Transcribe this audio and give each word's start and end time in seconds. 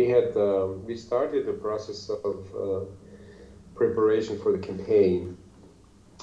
we 0.00 0.08
had 0.08 0.34
um, 0.36 0.84
we 0.86 0.96
started 0.96 1.46
the 1.46 1.52
process 1.52 2.08
of 2.08 2.38
uh, 2.54 2.84
preparation 3.74 4.38
for 4.38 4.52
the 4.56 4.58
campaign. 4.58 5.36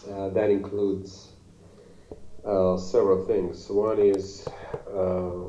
Uh, 0.10 0.30
that 0.30 0.50
includes 0.50 1.34
uh, 2.46 2.78
several 2.78 3.26
things. 3.28 3.70
One 3.70 4.00
is 4.00 4.48
uh, 4.90 5.44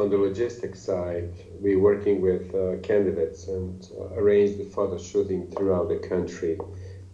on 0.00 0.06
the 0.12 0.18
logistics 0.28 0.80
side, 0.80 1.32
we're 1.60 1.80
working 1.90 2.20
with 2.20 2.54
uh, 2.54 2.80
candidates 2.90 3.48
and 3.48 3.86
uh, 3.98 4.20
arrange 4.20 4.56
the 4.56 4.64
photo 4.64 4.98
shooting 4.98 5.50
throughout 5.50 5.88
the 5.88 6.00
country 6.12 6.58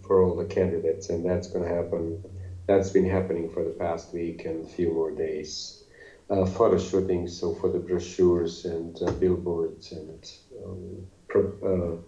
for 0.07 0.23
all 0.23 0.37
the 0.37 0.45
candidates, 0.45 1.09
and 1.11 1.25
that's 1.25 1.49
going 1.49 1.69
to 1.69 1.75
happen. 1.75 2.23
That's 2.67 2.91
been 2.91 3.09
happening 3.09 3.51
for 3.51 3.65
the 3.65 3.77
past 3.85 4.15
week 4.15 4.45
and 4.45 4.67
a 4.67 4.69
few 4.69 4.93
more 4.93 5.11
days. 5.11 5.84
Uh, 6.31 6.47
photo 6.47 6.79
shooting, 6.79 7.29
so 7.29 7.55
for 7.57 7.69
the 7.71 7.79
brochures 7.79 8.65
and 8.65 8.97
uh, 9.03 9.11
billboards 9.13 9.93
and 9.93 10.33
um, 10.65 11.07
pro, 11.29 12.03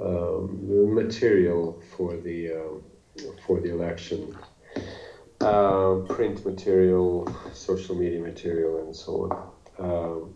uh, 0.00 0.02
um, 0.04 0.92
material 0.92 1.80
for 1.96 2.16
the 2.16 2.50
for 3.46 3.60
the 3.60 3.70
election, 3.70 4.36
print 5.38 6.44
material, 6.44 7.32
social 7.52 7.94
media 7.94 8.20
material, 8.20 8.78
and 8.78 8.94
so 8.94 9.30
on. 9.30 9.52
Um, 9.78 10.34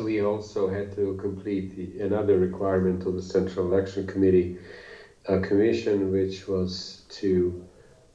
we 0.00 0.22
also 0.22 0.68
had 0.68 0.92
to 0.96 1.16
complete 1.20 1.76
the, 1.76 2.04
another 2.04 2.38
requirement 2.38 3.06
of 3.06 3.14
the 3.14 3.22
Central 3.22 3.72
Election 3.72 4.04
Committee 4.06 4.58
uh, 5.28 5.38
Commission, 5.40 6.10
which 6.10 6.48
was 6.48 7.02
to 7.10 7.64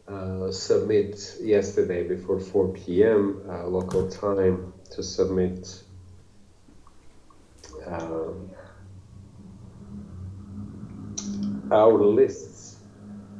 uh, 0.08 0.52
submit 0.52 1.38
yesterday 1.42 2.08
before 2.08 2.40
4 2.40 2.68
p.m. 2.70 3.42
Uh, 3.50 3.66
local 3.68 4.10
time 4.10 4.74
to 4.92 5.02
submit 5.02 5.82
um, 7.86 8.52
our 11.72 11.98
lists 11.98 12.78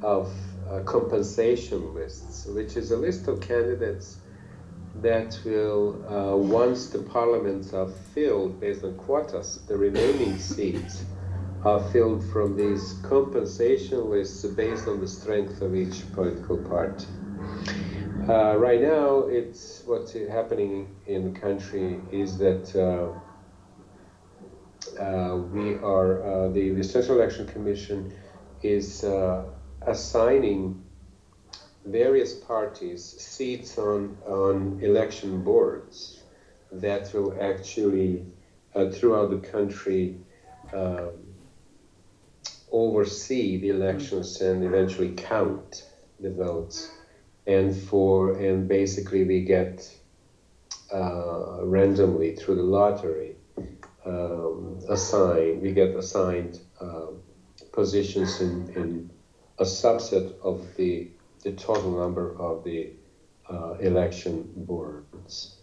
of 0.02 0.32
uh, 0.70 0.80
compensation 0.80 1.94
lists, 1.94 2.48
which 2.48 2.76
is 2.76 2.92
a 2.92 2.98
list 2.98 3.28
of 3.28 3.40
candidates 3.42 4.18
that 5.02 5.38
will, 5.46 6.04
uh, 6.08 6.36
once 6.36 6.88
the 6.90 7.00
parliaments 7.00 7.74
are 7.74 7.88
filled 7.88 8.60
based 8.60 8.84
on 8.84 8.96
quotas, 8.96 9.60
the 9.68 9.78
remaining 9.78 10.38
seats 10.40 11.04
are 11.66 11.82
filled 11.92 12.24
from 12.26 12.56
these 12.56 12.94
compensation 13.02 14.08
lists 14.08 14.46
based 14.46 14.88
on 14.88 15.00
the 15.00 15.08
strength 15.08 15.64
of 15.64 15.76
each 15.76 16.04
political 16.14 16.58
party. 16.58 17.08
Uh, 18.30 18.56
right 18.58 18.80
now, 18.80 19.22
it's 19.22 19.82
what's 19.88 20.14
happening 20.14 20.96
in 21.08 21.34
the 21.34 21.40
country 21.40 22.00
is 22.12 22.38
that 22.38 22.76
uh, 22.76 23.12
uh 25.02 25.38
we 25.38 25.74
are 25.76 26.24
uh, 26.24 26.48
the, 26.50 26.70
the 26.70 26.84
Central 26.84 27.18
Election 27.18 27.48
Commission 27.48 28.14
is 28.62 29.04
uh, 29.04 29.44
assigning 29.82 30.84
various 31.86 32.34
parties 32.34 33.04
seats 33.04 33.80
on, 33.80 34.16
on 34.28 34.80
election 34.84 35.44
boards 35.44 36.22
that 36.72 37.12
will 37.14 37.36
actually, 37.42 38.26
uh, 38.76 38.90
throughout 38.90 39.30
the 39.32 39.38
country, 39.38 40.18
oversee 42.76 43.58
the 43.58 43.70
elections 43.70 44.42
and 44.42 44.64
eventually 44.64 45.14
count 45.16 45.90
the 46.20 46.30
votes. 46.30 46.92
And 47.48 47.76
for 47.76 48.38
and 48.38 48.68
basically 48.68 49.24
we 49.24 49.46
get 49.46 49.90
uh, 50.94 51.64
randomly 51.64 52.36
through 52.36 52.56
the 52.56 52.64
lottery 52.64 53.36
um, 54.06 54.80
assigned. 54.90 55.62
We 55.62 55.72
get 55.72 55.96
assigned 55.96 56.60
uh, 56.82 57.08
positions 57.72 58.42
in, 58.42 58.70
in 58.76 59.10
a 59.60 59.64
subset 59.64 60.38
of 60.42 60.76
the 60.76 61.10
the 61.44 61.52
total 61.54 61.92
number 62.00 62.36
of 62.40 62.64
the 62.64 62.92
uh, 63.50 63.74
election 63.76 64.52
boards. 64.56 65.55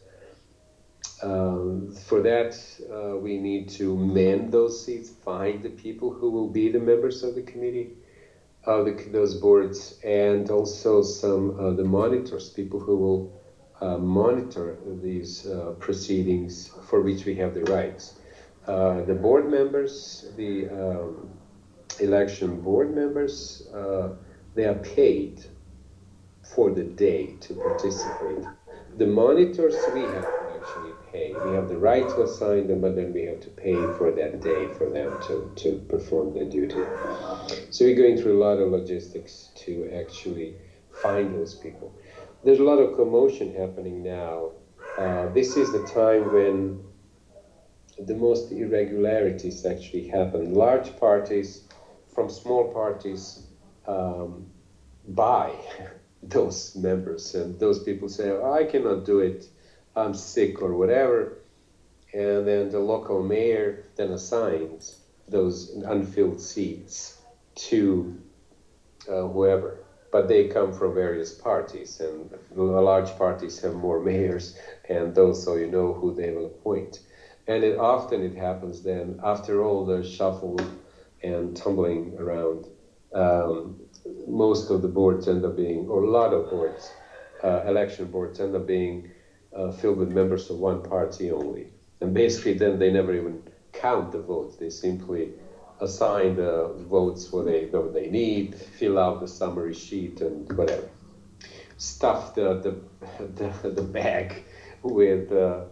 Um, 1.22 1.94
for 2.08 2.20
that, 2.22 2.58
uh, 2.92 3.16
we 3.16 3.38
need 3.38 3.68
to 3.70 3.96
mend 3.96 4.50
those 4.50 4.84
seats, 4.84 5.10
find 5.10 5.62
the 5.62 5.70
people 5.70 6.12
who 6.12 6.30
will 6.30 6.48
be 6.48 6.70
the 6.70 6.80
members 6.80 7.22
of 7.22 7.36
the 7.36 7.42
committee, 7.42 7.92
of 8.64 8.86
the, 8.86 9.08
those 9.12 9.34
boards, 9.34 10.00
and 10.04 10.50
also 10.50 11.02
some 11.02 11.58
of 11.58 11.76
the 11.76 11.84
monitors, 11.84 12.50
people 12.50 12.80
who 12.80 12.96
will 12.96 13.42
uh, 13.80 13.98
monitor 13.98 14.78
these 15.02 15.46
uh, 15.46 15.74
proceedings 15.78 16.72
for 16.88 17.02
which 17.02 17.24
we 17.24 17.36
have 17.36 17.54
the 17.54 17.64
rights. 17.64 18.14
Uh, 18.66 19.02
the 19.02 19.14
board 19.14 19.50
members, 19.50 20.26
the 20.36 20.68
um, 20.68 21.30
election 22.00 22.60
board 22.60 22.94
members, 22.94 23.68
uh, 23.74 24.10
they 24.54 24.64
are 24.64 24.74
paid 24.74 25.44
for 26.54 26.70
the 26.70 26.84
day 26.84 27.34
to 27.40 27.54
participate. 27.54 28.44
The 28.98 29.06
monitors 29.06 29.74
we 29.94 30.02
have 30.02 30.41
We 31.12 31.52
have 31.54 31.68
the 31.68 31.76
right 31.76 32.08
to 32.08 32.22
assign 32.22 32.68
them, 32.68 32.80
but 32.80 32.96
then 32.96 33.12
we 33.12 33.22
have 33.24 33.40
to 33.40 33.50
pay 33.50 33.74
for 33.98 34.10
that 34.12 34.40
day 34.40 34.68
for 34.78 34.88
them 34.88 35.20
to, 35.26 35.52
to 35.56 35.78
perform 35.88 36.32
their 36.32 36.46
duty. 36.46 36.82
So 37.70 37.84
we're 37.84 37.96
going 37.96 38.16
through 38.16 38.38
a 38.38 38.42
lot 38.42 38.58
of 38.58 38.70
logistics 38.70 39.50
to 39.56 39.90
actually 39.94 40.54
find 40.90 41.34
those 41.34 41.54
people. 41.54 41.92
There's 42.44 42.60
a 42.60 42.64
lot 42.64 42.78
of 42.78 42.96
commotion 42.96 43.54
happening 43.54 44.02
now. 44.02 44.52
Uh, 44.98 45.28
this 45.28 45.56
is 45.56 45.70
the 45.72 45.86
time 45.86 46.32
when 46.32 46.82
the 47.98 48.14
most 48.14 48.50
irregularities 48.50 49.64
actually 49.66 50.08
happen. 50.08 50.54
Large 50.54 50.96
parties 50.96 51.62
from 52.14 52.28
small 52.28 52.64
parties 52.64 53.40
um, 53.86 54.46
buy 55.08 55.54
those 56.22 56.74
members 56.76 57.34
and 57.34 57.58
those 57.58 57.80
people 57.80 58.08
say 58.08 58.30
oh, 58.30 58.52
i 58.52 58.62
cannot 58.62 59.04
do 59.04 59.18
it 59.18 59.48
i'm 59.96 60.14
sick 60.14 60.62
or 60.62 60.74
whatever 60.74 61.38
and 62.12 62.46
then 62.46 62.70
the 62.70 62.78
local 62.78 63.22
mayor 63.22 63.84
then 63.96 64.10
assigns 64.10 64.98
those 65.28 65.70
unfilled 65.86 66.40
seats 66.40 67.18
to 67.54 68.16
uh, 69.08 69.26
whoever. 69.28 69.78
But 70.10 70.28
they 70.28 70.48
come 70.48 70.72
from 70.74 70.94
various 70.94 71.32
parties 71.32 72.00
and 72.00 72.30
large 72.54 73.16
parties 73.16 73.60
have 73.60 73.74
more 73.74 74.00
mayors 74.00 74.58
and 74.88 75.14
those 75.14 75.42
so 75.42 75.56
you 75.56 75.70
know 75.70 75.94
who 75.94 76.14
they 76.14 76.30
will 76.30 76.46
appoint. 76.46 77.00
And 77.48 77.64
it 77.64 77.78
often 77.78 78.22
it 78.22 78.36
happens 78.36 78.82
then 78.82 79.18
after 79.24 79.64
all 79.64 79.86
the 79.86 80.04
shuffle 80.04 80.60
and 81.22 81.56
tumbling 81.56 82.14
around 82.18 82.66
um, 83.14 83.80
most 84.26 84.70
of 84.70 84.82
the 84.82 84.88
boards 84.88 85.28
end 85.28 85.44
up 85.44 85.56
being, 85.56 85.88
or 85.88 86.02
a 86.02 86.10
lot 86.10 86.34
of 86.34 86.50
boards, 86.50 86.90
uh, 87.42 87.62
election 87.66 88.06
boards 88.06 88.40
end 88.40 88.54
up 88.54 88.66
being 88.66 89.10
uh, 89.56 89.70
filled 89.72 89.98
with 89.98 90.12
members 90.12 90.50
of 90.50 90.58
one 90.58 90.82
party 90.82 91.30
only. 91.30 91.68
And 92.00 92.14
basically, 92.14 92.54
then 92.54 92.78
they 92.78 92.90
never 92.90 93.14
even 93.14 93.42
count 93.72 94.12
the 94.12 94.20
votes. 94.20 94.56
They 94.56 94.70
simply 94.70 95.32
assign 95.80 96.36
the 96.36 96.72
votes 96.88 97.32
what 97.32 97.46
they, 97.46 97.66
what 97.66 97.92
they 97.92 98.08
need, 98.08 98.54
fill 98.54 98.98
out 98.98 99.20
the 99.20 99.28
summary 99.28 99.74
sheet, 99.74 100.20
and 100.20 100.50
whatever. 100.52 100.88
Stuff 101.76 102.34
the, 102.34 102.54
the, 103.18 103.26
the, 103.26 103.70
the 103.70 103.82
bag 103.82 104.44
with 104.82 105.30
uh, 105.32 105.64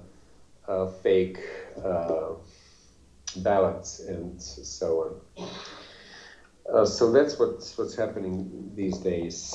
uh 0.68 0.86
fake 0.86 1.38
uh, 1.84 2.30
ballots 3.36 4.00
and 4.00 4.40
so 4.40 5.20
on. 5.38 5.48
Uh, 6.72 6.84
so 6.84 7.10
that's 7.10 7.38
what's 7.38 7.76
what's 7.76 7.96
happening 7.96 8.70
these 8.74 8.98
days. 8.98 9.54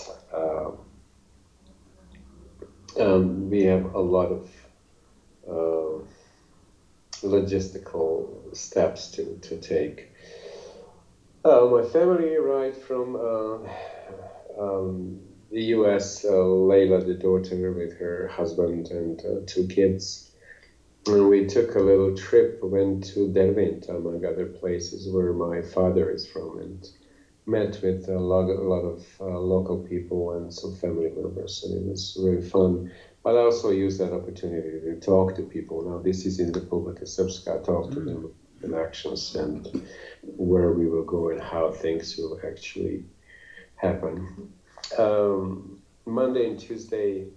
Uh, 2.97 3.15
um, 3.15 3.49
we 3.49 3.63
have 3.63 3.93
a 3.93 3.99
lot 3.99 4.31
of 4.31 4.49
uh, 5.47 6.03
logistical 7.21 8.55
steps 8.55 9.07
to, 9.11 9.37
to 9.41 9.57
take. 9.57 10.11
Uh, 11.43 11.65
my 11.65 11.83
family 11.83 12.35
arrived 12.35 12.77
from 12.77 13.15
uh, 13.15 13.57
um, 14.59 15.21
the 15.51 15.63
U.S. 15.77 16.25
Uh, 16.25 16.29
Layla, 16.29 17.05
the 17.05 17.13
daughter, 17.13 17.71
with 17.71 17.93
her 17.97 18.27
husband 18.27 18.89
and 18.91 19.21
two 19.47 19.65
kids. 19.65 20.31
And 21.07 21.29
we 21.29 21.45
took 21.45 21.75
a 21.75 21.79
little 21.79 22.15
trip, 22.15 22.63
went 22.63 23.03
to 23.13 23.27
Derventa, 23.27 23.89
among 23.89 24.25
other 24.25 24.47
places 24.47 25.07
where 25.07 25.33
my 25.33 25.61
father 25.61 26.09
is 26.09 26.25
from, 26.25 26.57
and 26.57 26.89
met 27.45 27.79
with 27.81 28.07
a 28.09 28.19
lot, 28.19 28.49
a 28.49 28.61
lot 28.61 28.81
of 28.81 29.05
uh, 29.19 29.39
local 29.39 29.77
people 29.77 30.33
and 30.37 30.53
some 30.53 30.75
family 30.75 31.11
members, 31.15 31.63
and 31.63 31.75
it 31.75 31.89
was 31.89 32.17
really 32.21 32.41
fun. 32.41 32.91
But 33.23 33.35
I 33.35 33.41
also 33.41 33.71
used 33.71 33.99
that 33.99 34.13
opportunity 34.13 34.79
to 34.81 34.99
talk 34.99 35.35
to 35.35 35.43
people. 35.43 35.89
Now, 35.89 35.99
this 35.99 36.25
is 36.25 36.39
in 36.39 36.51
the 36.51 36.61
Republika 36.61 37.03
Srpska, 37.03 37.63
talk 37.63 37.91
to 37.91 37.97
mm. 37.97 38.05
them 38.05 38.33
in 38.63 38.73
actions 38.73 39.35
and 39.35 39.85
where 40.23 40.71
we 40.71 40.87
will 40.87 41.03
go 41.03 41.29
and 41.29 41.41
how 41.41 41.71
things 41.71 42.17
will 42.17 42.39
actually 42.47 43.05
happen. 43.75 44.53
Um, 44.97 45.81
Monday 46.05 46.49
and 46.49 46.59
Tuesday, 46.59 47.27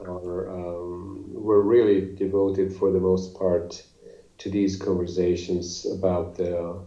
are 0.00 0.50
um, 0.50 1.24
were 1.32 1.62
really 1.62 2.14
devoted 2.14 2.72
for 2.74 2.90
the 2.92 3.00
most 3.00 3.34
part 3.34 3.82
to 4.38 4.50
these 4.50 4.76
conversations 4.76 5.86
about 5.86 6.36
the 6.36 6.80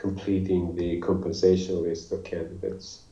completing 0.00 0.74
the 0.76 1.00
compensation 1.00 1.82
list 1.82 2.12
of 2.12 2.24
candidates. 2.24 3.02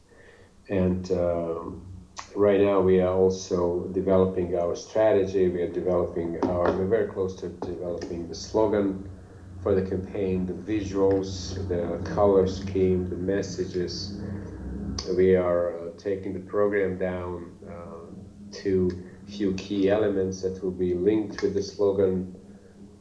And 0.69 1.11
um, 1.13 1.87
right 2.35 2.61
now 2.61 2.81
we 2.81 3.01
are 3.01 3.15
also 3.15 3.89
developing 3.93 4.57
our 4.59 4.77
strategy. 4.77 5.49
We 5.49 5.63
are 5.63 5.73
developing 5.73 6.43
our, 6.45 6.73
we're 6.73 6.87
very 6.87 7.09
close 7.09 7.35
to 7.41 7.49
developing 7.49 8.29
the 8.29 8.35
slogan 8.35 9.09
for 9.63 9.75
the 9.75 9.89
campaign, 9.89 10.47
the 10.47 10.53
visuals, 10.53 11.57
the 11.69 11.99
color 12.15 12.47
scheme, 12.47 13.09
the 13.09 13.17
messages. 13.17 14.21
We 15.17 15.35
are 15.35 15.79
uh, 15.79 15.91
taking 15.99 16.33
the 16.35 16.41
program 16.41 16.99
down 16.99 17.53
uh, 17.69 18.55
to 18.63 19.05
few 19.27 19.55
key 19.55 19.91
elements 19.91 20.43
that 20.43 20.63
will 20.63 20.71
be 20.71 20.95
linked 20.95 21.43
with 21.43 21.55
the 21.55 21.63
slogan. 21.63 22.35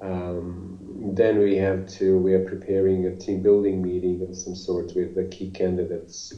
Um, 0.01 0.74
then 0.97 1.39
we 1.39 1.57
have 1.57 1.85
to, 1.87 2.17
we 2.17 2.33
are 2.33 2.45
preparing 2.45 3.05
a 3.05 3.15
team 3.15 3.41
building 3.41 3.81
meeting 3.81 4.25
of 4.27 4.35
some 4.35 4.55
sort 4.55 4.93
with 4.95 5.13
the 5.13 5.25
key 5.25 5.51
candidates 5.51 6.33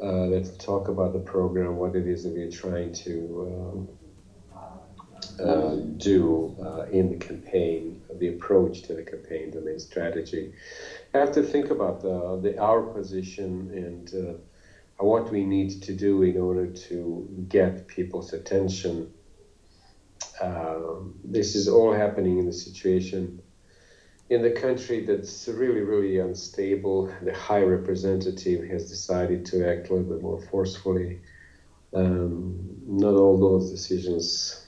uh, 0.00 0.28
that 0.28 0.56
talk 0.60 0.86
about 0.88 1.12
the 1.12 1.18
program, 1.18 1.76
what 1.76 1.96
it 1.96 2.06
is 2.06 2.22
that 2.22 2.32
we're 2.32 2.50
trying 2.50 2.92
to 2.92 3.88
um, 5.40 5.44
uh, 5.44 5.74
do 5.96 6.54
uh, 6.64 6.82
in 6.92 7.10
the 7.10 7.16
campaign, 7.16 8.00
the 8.18 8.28
approach 8.28 8.82
to 8.82 8.94
the 8.94 9.02
campaign, 9.02 9.50
the 9.50 9.60
main 9.60 9.80
strategy. 9.80 10.52
I 11.12 11.18
have 11.18 11.32
to 11.32 11.42
think 11.42 11.70
about 11.70 12.00
the, 12.00 12.38
the 12.40 12.56
our 12.60 12.82
position 12.82 13.70
and 13.74 14.14
uh, 14.14 14.34
what 15.02 15.30
we 15.30 15.44
need 15.44 15.82
to 15.82 15.92
do 15.92 16.22
in 16.22 16.38
order 16.38 16.66
to 16.66 17.46
get 17.48 17.88
people's 17.88 18.32
attention. 18.32 19.12
Um, 20.40 21.14
this 21.24 21.56
is 21.56 21.66
all 21.66 21.92
happening 21.92 22.38
in 22.38 22.46
a 22.46 22.52
situation 22.52 23.42
in 24.30 24.42
the 24.42 24.50
country 24.50 25.04
that's 25.06 25.48
really, 25.48 25.80
really 25.80 26.18
unstable. 26.18 27.12
The 27.22 27.34
High 27.34 27.62
Representative 27.62 28.68
has 28.68 28.88
decided 28.88 29.46
to 29.46 29.68
act 29.68 29.88
a 29.88 29.94
little 29.94 30.12
bit 30.14 30.22
more 30.22 30.40
forcefully. 30.40 31.20
Um, 31.94 32.58
not 32.86 33.14
all 33.14 33.38
those 33.38 33.70
decisions 33.70 34.66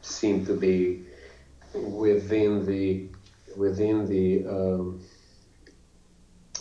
seem 0.00 0.46
to 0.46 0.54
be 0.54 1.04
within 1.74 2.64
the 2.64 3.08
within 3.56 4.06
the 4.06 4.46
um, 4.46 5.02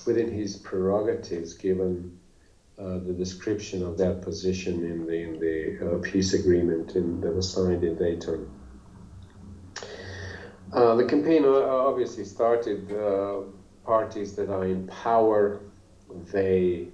within 0.05 0.31
his 0.31 0.57
prerogatives, 0.57 1.53
given 1.53 2.19
uh, 2.77 2.99
the 2.99 3.13
description 3.13 3.83
of 3.83 3.97
that 3.97 4.21
position 4.21 4.83
in 4.83 5.05
the 5.05 5.21
in 5.21 5.39
the 5.39 5.95
uh, 5.95 5.99
peace 5.99 6.33
agreement 6.33 6.97
in, 6.97 7.21
that 7.21 7.33
was 7.33 7.49
signed 7.49 7.85
in 7.85 7.95
Dayton. 7.95 8.51
Uh, 10.73 10.95
the 10.95 11.05
campaign 11.05 11.45
uh, 11.45 11.49
obviously 11.49 12.25
started 12.25 12.91
uh, 12.91 13.41
parties 13.85 14.35
that 14.35 14.49
are 14.49 14.65
in 14.65 14.85
power. 14.87 15.61
They 16.31 16.89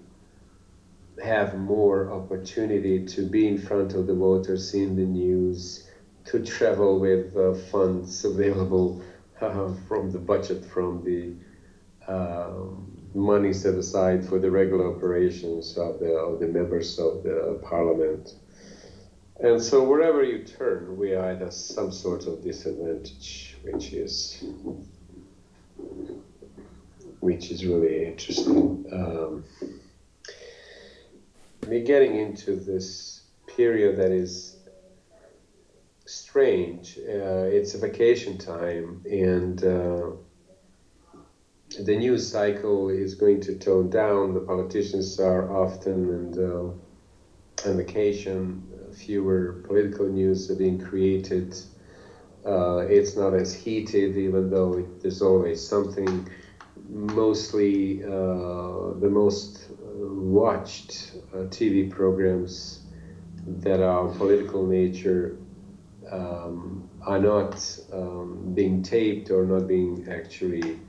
have 1.24 1.58
more 1.58 2.12
opportunity 2.12 3.06
to 3.06 3.28
be 3.28 3.48
in 3.48 3.58
front 3.58 3.94
of 3.94 4.08
the 4.08 4.14
voters 4.14 4.74
in 4.74 4.96
the 4.96 5.04
news 5.04 5.88
to 6.25 6.44
travel 6.44 7.00
with 7.00 7.36
uh, 7.36 7.54
funds 7.72 8.24
available 8.25 9.02
uh, 9.42 9.74
from 9.88 10.12
the 10.12 10.19
budget, 10.19 10.64
from 10.66 11.04
the 11.04 11.34
uh, 12.12 12.54
money 13.16 13.54
set 13.54 13.76
aside 13.76 14.24
for 14.24 14.40
the 14.40 14.50
regular 14.50 14.96
operations 14.96 15.78
of 15.78 16.00
the, 16.00 16.14
of 16.14 16.40
the 16.40 16.48
members 16.48 17.00
of 17.00 17.24
the 17.24 17.60
parliament. 17.64 18.36
And 19.40 19.62
so 19.62 19.84
wherever 19.84 20.24
you 20.24 20.44
turn, 20.44 20.96
we 20.98 21.14
are 21.14 21.31
at 21.31 21.54
some 21.54 21.92
sort 21.92 22.28
of 22.28 22.44
disadvantage, 22.44 23.53
which 23.63 23.94
is 23.94 24.44
which 27.19 27.51
is 27.51 27.65
really 27.65 28.06
interesting. 28.06 28.86
Um, 28.92 29.45
we're 31.68 31.86
getting 31.86 32.18
into 32.18 32.56
this 32.56 33.21
period 33.48 33.98
that 33.98 34.12
is 34.12 34.57
strange. 36.06 36.98
Uh, 36.98 37.48
it's 37.57 37.74
a 37.75 37.77
vacation 37.77 38.38
time, 38.38 39.01
and 39.10 39.63
uh, 39.63 40.09
the 41.80 41.95
news 41.95 42.30
cycle 42.30 42.89
is 42.89 43.16
going 43.16 43.39
to 43.42 43.56
tone 43.56 43.89
down. 43.89 44.33
The 44.33 44.42
politicians 44.42 45.19
are 45.19 45.56
often 45.56 46.09
and 46.09 46.38
uh, 46.38 47.69
on 47.69 47.77
vacation. 47.77 48.69
Fewer 48.94 49.54
political 49.63 50.06
news 50.07 50.51
are 50.51 50.56
being 50.56 50.80
created. 50.80 51.56
Uh, 52.45 52.80
it's 52.90 53.16
not 53.16 53.34
as 53.34 53.54
heated, 53.54 54.18
even 54.18 54.50
though 54.50 54.74
it, 54.78 55.01
there's 55.01 55.22
always 55.22 55.66
something. 55.66 56.28
Mostly, 56.90 58.04
uh, 58.04 58.94
the 59.00 59.10
most 59.10 59.69
watched 59.95 61.13
uh, 61.34 61.38
TV 61.48 61.90
programs 61.90 62.81
that 63.45 63.81
are 63.81 64.07
political 64.10 64.66
nature 64.66 65.38
um, 66.12 66.90
are 67.06 67.19
not 67.19 67.80
um, 67.92 68.54
being 68.54 68.84
taped 68.84 69.31
or 69.31 69.45
not 69.45 69.68
being 69.68 70.07
actually 70.10 70.80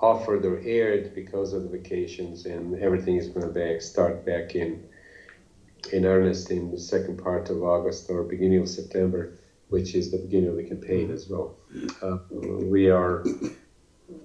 offered 0.00 0.44
or 0.44 0.60
aired 0.64 1.14
because 1.14 1.52
of 1.52 1.62
the 1.62 1.68
vacations, 1.68 2.46
and 2.46 2.74
everything 2.80 3.16
is 3.16 3.28
going 3.28 3.46
to 3.46 3.52
back, 3.52 3.80
start 3.80 4.24
back 4.26 4.54
in 4.54 4.82
in 5.92 6.06
earnest 6.06 6.50
in 6.50 6.70
the 6.70 6.78
second 6.78 7.22
part 7.22 7.50
of 7.50 7.62
August 7.62 8.08
or 8.08 8.22
beginning 8.24 8.58
of 8.58 8.68
September, 8.68 9.34
which 9.68 9.94
is 9.94 10.10
the 10.10 10.18
beginning 10.18 10.50
of 10.50 10.56
the 10.56 10.64
campaign 10.64 11.10
as 11.10 11.28
well. 11.28 11.56
Uh, 12.02 12.18
we 12.64 12.90
are 12.90 13.24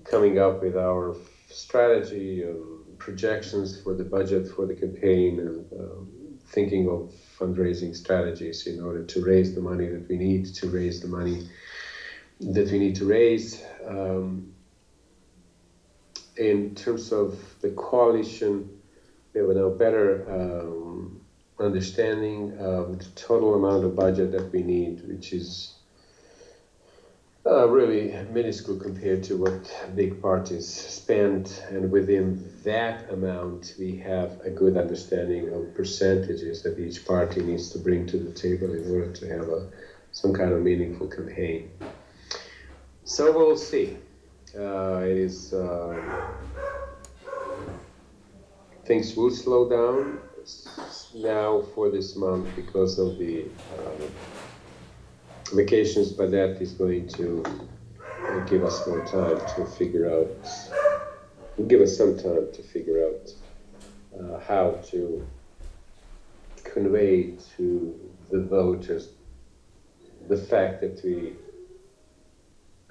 coming 0.03 0.39
up 0.39 0.61
with 0.61 0.77
our 0.77 1.15
strategy, 1.49 2.43
um, 2.45 2.85
projections 2.97 3.81
for 3.81 3.93
the 3.93 4.03
budget 4.03 4.47
for 4.47 4.65
the 4.65 4.73
campaign, 4.73 5.39
and 5.39 5.65
um, 5.79 6.07
thinking 6.47 6.89
of 6.89 7.11
fundraising 7.39 7.95
strategies 7.95 8.67
in 8.67 8.81
order 8.81 9.03
to 9.03 9.23
raise 9.23 9.55
the 9.55 9.61
money 9.61 9.87
that 9.87 10.07
we 10.09 10.17
need 10.17 10.45
to 10.45 10.69
raise 10.69 10.99
the 11.01 11.07
money 11.07 11.47
that 12.39 12.71
we 12.71 12.79
need 12.79 12.95
to 12.95 13.05
raise. 13.05 13.63
Um, 13.87 14.53
in 16.37 16.73
terms 16.73 17.11
of 17.11 17.37
the 17.61 17.69
coalition, 17.71 18.69
we 19.33 19.41
have 19.41 19.49
a 19.49 19.69
better 19.69 20.25
um, 20.29 21.21
understanding 21.59 22.57
of 22.59 22.99
the 22.99 23.05
total 23.15 23.55
amount 23.55 23.83
of 23.83 23.95
budget 23.95 24.31
that 24.31 24.51
we 24.51 24.63
need, 24.63 25.07
which 25.07 25.33
is 25.33 25.73
uh, 27.45 27.67
really 27.67 28.13
minuscule 28.31 28.77
compared 28.77 29.23
to 29.23 29.37
what 29.37 29.87
big 29.95 30.21
parties 30.21 30.67
spend. 30.67 31.61
And 31.69 31.91
within 31.91 32.53
that 32.63 33.11
amount, 33.11 33.75
we 33.79 33.97
have 33.97 34.39
a 34.41 34.49
good 34.49 34.77
understanding 34.77 35.49
of 35.49 35.73
percentages 35.73 36.63
that 36.63 36.77
each 36.79 37.05
party 37.05 37.41
needs 37.41 37.69
to 37.71 37.79
bring 37.79 38.05
to 38.07 38.17
the 38.17 38.31
table 38.31 38.73
in 38.73 38.91
order 38.91 39.11
to 39.11 39.27
have 39.27 39.49
a, 39.49 39.67
some 40.11 40.33
kind 40.33 40.51
of 40.51 40.61
meaningful 40.61 41.07
campaign. 41.07 41.71
So 43.03 43.31
we'll 43.35 43.57
see. 43.57 43.97
Uh, 44.57 45.01
it 45.03 45.17
is 45.17 45.53
uh, 45.53 46.31
things 48.85 49.15
will 49.15 49.29
slow 49.29 49.69
down 49.69 50.19
now 51.15 51.61
for 51.73 51.89
this 51.89 52.15
month 52.15 52.47
because 52.55 52.99
of 52.99 53.17
the 53.17 53.45
uh, 53.77 54.05
vacations, 55.53 56.11
but 56.11 56.31
that 56.31 56.61
is 56.61 56.73
going 56.73 57.07
to 57.09 57.43
give 58.47 58.63
us 58.63 58.85
more 58.87 59.05
time 59.05 59.39
to 59.55 59.65
figure 59.65 60.09
out, 60.11 61.67
give 61.67 61.81
us 61.81 61.97
some 61.97 62.17
time 62.17 62.51
to 62.53 62.63
figure 62.63 63.05
out 63.07 63.29
uh, 64.19 64.39
how 64.39 64.71
to 64.91 65.27
convey 66.63 67.33
to 67.57 67.99
the 68.31 68.41
voters 68.43 69.09
the 70.27 70.37
fact 70.37 70.81
that 70.81 71.01
we 71.03 71.33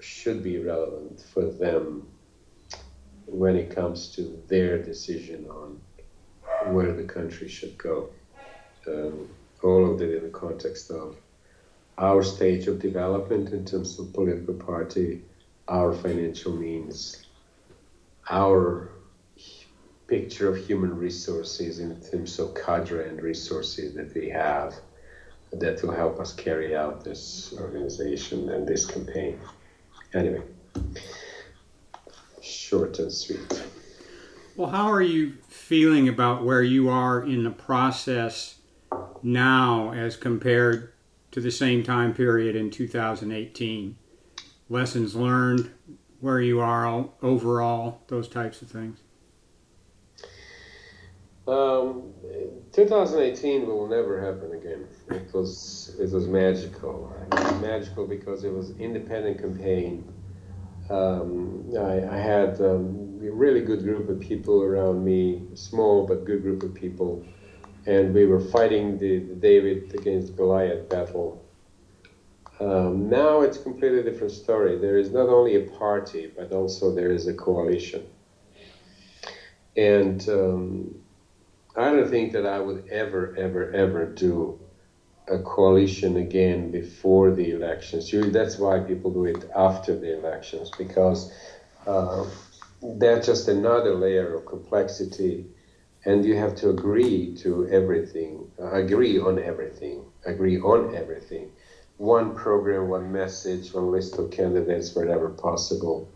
should 0.01 0.43
be 0.43 0.59
relevant 0.59 1.21
for 1.33 1.45
them 1.45 2.07
when 3.27 3.57
it 3.57 3.75
comes 3.75 4.09
to 4.09 4.43
their 4.49 4.83
decision 4.83 5.47
on 5.49 5.81
where 6.67 6.93
the 6.93 7.05
country 7.05 7.49
should 7.49 7.77
go. 7.79 8.11
Um, 8.87 9.29
all 9.63 9.93
of 9.93 10.01
it 10.01 10.15
in 10.15 10.23
the 10.25 10.31
context 10.31 10.91
of 10.91 11.17
our 11.99 12.23
stage 12.23 12.69
of 12.69 12.79
development 12.79 13.51
in 13.51 13.65
terms 13.65 13.99
of 13.99 14.13
political 14.13 14.55
party, 14.55 15.23
our 15.67 15.93
financial 15.93 16.55
means, 16.55 17.27
our 18.31 18.91
picture 20.07 20.49
of 20.49 20.57
human 20.57 20.97
resources 20.97 21.81
in 21.81 22.01
terms 22.01 22.39
of 22.39 22.55
cadre 22.55 23.09
and 23.09 23.21
resources 23.21 23.95
that 23.95 24.15
we 24.15 24.29
have 24.29 24.75
that 25.53 25.83
will 25.83 25.93
help 25.93 26.21
us 26.21 26.33
carry 26.33 26.75
out 26.77 27.05
this 27.05 27.55
organization 27.59 28.49
and 28.51 28.67
this 28.67 28.87
campaign. 28.87 29.39
Anyway, 30.15 30.43
short 32.41 32.99
and 32.99 33.13
sweet. 33.13 33.63
Well, 34.59 34.71
how 34.71 34.91
are 34.91 35.01
you 35.01 35.35
feeling 35.47 36.09
about 36.09 36.45
where 36.45 36.65
you 36.65 36.89
are 36.89 37.23
in 37.23 37.45
the 37.45 37.51
process 37.51 38.59
now 39.23 39.93
as 39.93 40.17
compared 40.17 40.93
to 41.31 41.41
the 41.41 41.53
same 41.53 41.85
time 41.85 42.13
period 42.13 42.57
in 42.57 42.73
2018? 42.73 43.97
Lessons 44.69 45.15
learned, 45.15 45.71
where 46.19 46.41
you 46.41 46.59
are 46.59 47.09
overall, 47.23 48.01
those 48.09 48.27
types 48.27 48.61
of 48.61 48.69
things. 48.69 48.99
Um, 51.47 52.13
2018 52.73 53.65
will 53.65 53.87
never 53.87 54.21
happen 54.21 54.59
again. 54.59 54.89
It 55.09 55.33
was 55.33 55.95
it 56.01 56.11
was 56.11 56.27
magical. 56.27 57.15
It 57.31 57.33
was 57.33 57.63
magical 57.63 58.09
because 58.09 58.43
it 58.43 58.53
was 58.53 58.73
independent 58.81 59.41
campaign. 59.41 60.13
Um, 60.91 61.71
I, 61.79 62.07
I, 62.09 62.17
had 62.17 62.61
um, 62.63 63.21
a 63.23 63.31
really 63.31 63.61
good 63.61 63.83
group 63.83 64.09
of 64.09 64.21
people 64.21 64.63
around 64.63 65.05
me, 65.05 65.43
small 65.55 66.07
but 66.07 66.25
good 66.25 66.41
group 66.41 66.63
of 66.63 66.73
people, 66.73 67.27
and 67.85 68.15
we 68.15 68.25
were 68.25 68.41
fighting 68.41 68.97
the, 68.97 69.19
the 69.19 69.35
David 69.35 69.95
against 69.95 70.35
Goliath 70.35 70.89
battle. 70.89 71.45
Um, 72.59 73.11
now 73.11 73.43
it's 73.43 73.59
a 73.59 73.63
completely 73.63 74.03
different 74.03 74.33
story. 74.33 74.79
There 74.79 74.97
is 74.97 75.11
not 75.11 75.29
only 75.29 75.57
a 75.57 75.71
party, 75.79 76.33
but 76.35 76.53
also 76.53 76.95
there 76.95 77.13
is 77.13 77.27
a 77.27 77.35
coalition. 77.35 78.07
And 79.77 80.27
um, 80.29 80.95
I 81.77 81.91
don't 81.91 82.09
think 82.09 82.33
that 82.33 82.47
I 82.47 82.59
would 82.61 82.89
ever, 82.89 83.37
ever, 83.37 83.71
ever 83.73 84.07
do 84.07 84.59
a 85.31 85.39
coalition 85.39 86.17
again 86.17 86.71
before 86.71 87.31
the 87.33 87.51
elections. 87.51 88.13
Usually 88.13 88.33
that's 88.33 88.59
why 88.59 88.81
people 88.81 89.11
do 89.13 89.25
it 89.25 89.45
after 89.55 89.97
the 89.97 90.17
elections 90.19 90.71
because 90.79 91.33
uh, 91.87 92.25
that's 92.83 93.27
just 93.27 93.49
another 93.49 93.95
layer 93.95 94.35
of 94.35 94.47
complexity, 94.47 95.47
and 96.05 96.25
you 96.25 96.37
have 96.37 96.55
to 96.57 96.71
agree 96.71 97.35
to 97.37 97.67
everything, 97.69 98.49
uh, 98.61 98.73
agree 98.73 99.19
on 99.19 99.39
everything, 99.39 100.05
agree 100.25 100.59
on 100.59 100.95
everything. 100.95 101.51
One 101.97 102.35
program, 102.35 102.89
one 102.89 103.11
message, 103.13 103.73
one 103.75 103.91
list 103.91 104.19
of 104.19 104.31
candidates 104.31 104.95
wherever 104.95 105.29
possible. 105.31 106.09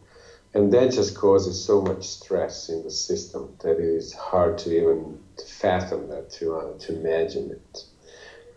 And 0.55 0.73
that 0.73 0.93
just 0.93 1.15
causes 1.17 1.65
so 1.65 1.81
much 1.81 2.07
stress 2.07 2.69
in 2.69 2.83
the 2.83 2.91
system 2.91 3.57
that 3.61 3.79
it 3.79 3.97
is 3.97 4.13
hard 4.13 4.59
to 4.59 4.71
even 4.77 5.19
fathom 5.47 6.09
that, 6.09 6.31
to, 6.33 6.57
uh, 6.57 6.79
to 6.79 6.95
imagine 6.95 7.51
it. 7.51 7.85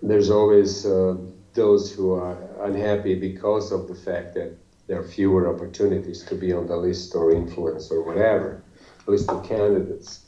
There's 0.06 0.30
always 0.30 0.86
uh, 0.86 1.16
those 1.54 1.92
who 1.92 2.14
are 2.14 2.38
unhappy 2.64 3.16
because 3.16 3.72
of 3.72 3.88
the 3.88 3.96
fact 3.96 4.36
that 4.36 4.56
there 4.86 5.00
are 5.00 5.04
fewer 5.04 5.52
opportunities 5.52 6.24
to 6.26 6.36
be 6.36 6.54
on 6.54 6.68
the 6.68 6.78
list 6.78 7.16
or 7.16 7.32
influence 7.32 7.90
or 7.90 8.04
whatever, 8.04 8.64
list 9.08 9.30
of 9.30 9.44
candidates. 9.50 10.20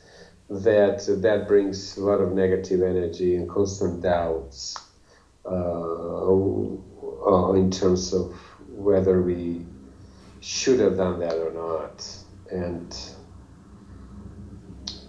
That 0.49 1.05
that 1.21 1.47
brings 1.47 1.95
a 1.95 2.01
lot 2.03 2.21
of 2.21 2.31
negative 2.31 2.81
energy 2.81 3.35
and 3.35 3.47
constant 3.47 4.01
doubts 4.01 4.75
uh, 5.45 6.31
in 7.53 7.69
terms 7.69 8.13
of 8.13 8.33
whether 8.69 9.21
we 9.21 9.63
should 10.39 10.79
have 10.79 10.97
done 10.97 11.19
that 11.19 11.35
or 11.35 11.51
not. 11.53 12.03
And 12.49 12.97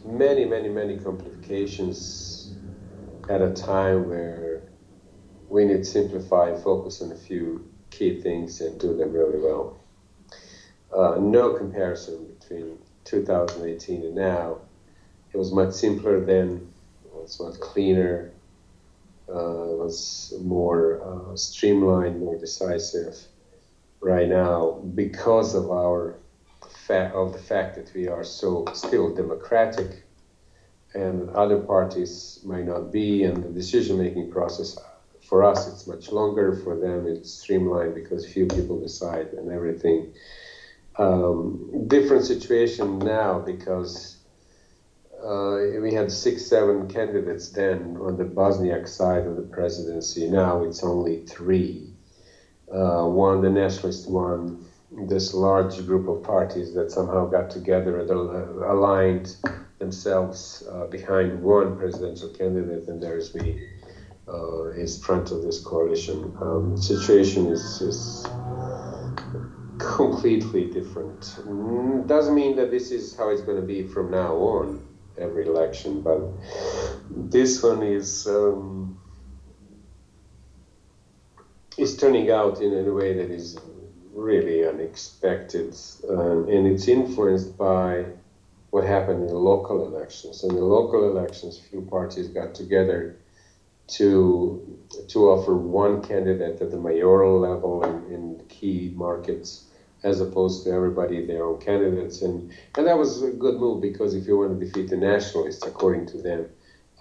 many, 0.04 0.44
many, 0.44 0.68
many 0.68 0.98
complications 0.98 2.54
at 3.30 3.40
a 3.40 3.52
time 3.52 4.08
where 4.08 4.47
we 5.48 5.64
need 5.64 5.78
to 5.78 5.84
simplify 5.84 6.50
and 6.50 6.62
focus 6.62 7.00
on 7.02 7.12
a 7.12 7.16
few 7.16 7.68
key 7.90 8.20
things 8.20 8.60
and 8.60 8.78
do 8.78 8.96
them 8.96 9.12
really 9.12 9.38
well. 9.38 9.80
Uh, 10.94 11.16
no 11.20 11.54
comparison 11.54 12.26
between 12.38 12.78
2018 13.04 14.04
and 14.04 14.14
now. 14.14 14.58
It 15.32 15.36
was 15.36 15.52
much 15.52 15.74
simpler 15.74 16.24
then, 16.24 16.72
it 17.04 17.14
was 17.14 17.40
much 17.40 17.60
cleaner, 17.60 18.32
uh, 19.28 19.72
it 19.72 19.78
was 19.78 20.32
more 20.40 21.02
uh, 21.02 21.36
streamlined, 21.36 22.20
more 22.20 22.38
decisive 22.38 23.16
right 24.00 24.28
now 24.28 24.80
because 24.94 25.54
of 25.54 25.70
our 25.70 26.16
of 26.90 27.34
the 27.34 27.38
fact 27.38 27.76
that 27.76 27.92
we 27.94 28.08
are 28.08 28.24
so 28.24 28.64
still 28.72 29.14
democratic 29.14 30.04
and 30.94 31.28
other 31.30 31.58
parties 31.58 32.40
might 32.44 32.64
not 32.64 32.90
be 32.90 33.24
and 33.24 33.44
the 33.44 33.50
decision 33.50 33.98
making 33.98 34.30
process 34.30 34.78
for 35.28 35.44
us 35.44 35.68
it's 35.68 35.86
much 35.86 36.10
longer. 36.10 36.58
For 36.64 36.74
them 36.76 37.06
it's 37.06 37.30
streamlined 37.30 37.94
because 37.94 38.26
few 38.26 38.46
people 38.46 38.80
decide 38.80 39.28
and 39.28 39.52
everything. 39.52 40.14
Um, 40.96 41.86
different 41.86 42.24
situation 42.24 42.98
now 42.98 43.38
because 43.38 44.16
uh, 45.22 45.58
we 45.80 45.92
had 45.92 46.10
six, 46.10 46.46
seven 46.46 46.88
candidates 46.88 47.50
then 47.50 47.96
on 48.00 48.16
the 48.16 48.24
Bosniak 48.24 48.88
side 48.88 49.26
of 49.26 49.36
the 49.36 49.42
presidency. 49.42 50.28
Now 50.28 50.64
it's 50.64 50.82
only 50.82 51.26
three. 51.26 51.92
Uh, 52.72 53.04
one, 53.04 53.42
the 53.42 53.50
nationalist 53.50 54.10
one, 54.10 54.64
this 55.08 55.34
large 55.34 55.84
group 55.86 56.08
of 56.08 56.22
parties 56.22 56.74
that 56.74 56.90
somehow 56.90 57.26
got 57.26 57.50
together 57.50 58.00
and 58.00 58.10
aligned 58.10 59.36
themselves 59.78 60.64
uh, 60.70 60.86
behind 60.86 61.42
one 61.42 61.78
presidential 61.78 62.28
candidate, 62.30 62.88
and 62.88 63.02
there's 63.02 63.34
me 63.34 63.77
uh, 64.32 64.68
is 64.70 65.02
front 65.04 65.30
of 65.30 65.42
this 65.42 65.60
coalition. 65.60 66.36
Um, 66.40 66.76
situation 66.76 67.46
is, 67.46 67.80
is 67.80 68.26
completely 69.78 70.70
different. 70.70 71.20
Mm, 71.46 72.06
doesn't 72.06 72.34
mean 72.34 72.56
that 72.56 72.70
this 72.70 72.90
is 72.90 73.16
how 73.16 73.30
it's 73.30 73.42
going 73.42 73.60
to 73.60 73.66
be 73.66 73.86
from 73.86 74.10
now 74.10 74.34
on 74.34 74.86
every 75.16 75.46
election, 75.46 76.02
but 76.02 76.20
this 77.10 77.62
one 77.62 77.82
is. 77.82 78.26
Um, 78.26 79.00
is 81.78 81.96
turning 81.96 82.28
out 82.28 82.60
in 82.60 82.72
a 82.74 82.92
way 82.92 83.14
that 83.14 83.30
is 83.30 83.56
really 84.12 84.66
unexpected, 84.66 85.76
um, 86.10 86.48
and 86.48 86.66
it's 86.66 86.88
influenced 86.88 87.56
by 87.56 88.04
what 88.70 88.84
happened 88.84 89.22
in 89.22 89.28
the 89.28 89.38
local 89.38 89.86
elections. 89.86 90.42
In 90.42 90.56
the 90.56 90.64
local 90.64 91.08
elections, 91.08 91.58
few 91.70 91.82
parties 91.82 92.26
got 92.26 92.52
together 92.54 93.16
to 93.88 94.78
to 95.08 95.30
offer 95.30 95.56
one 95.56 96.02
candidate 96.02 96.60
at 96.60 96.70
the 96.70 96.76
mayoral 96.76 97.40
level 97.40 97.82
in, 97.84 98.12
in 98.12 98.42
key 98.48 98.92
markets, 98.94 99.64
as 100.02 100.20
opposed 100.20 100.64
to 100.64 100.70
everybody 100.70 101.24
their 101.26 101.44
own 101.44 101.58
candidates, 101.60 102.22
and 102.22 102.52
and 102.76 102.86
that 102.86 102.98
was 102.98 103.22
a 103.22 103.30
good 103.30 103.56
move 103.56 103.80
because 103.80 104.14
if 104.14 104.26
you 104.26 104.38
want 104.38 104.58
to 104.58 104.64
defeat 104.64 104.88
the 104.88 104.96
nationalists, 104.96 105.64
according 105.66 106.06
to 106.06 106.18
them, 106.18 106.46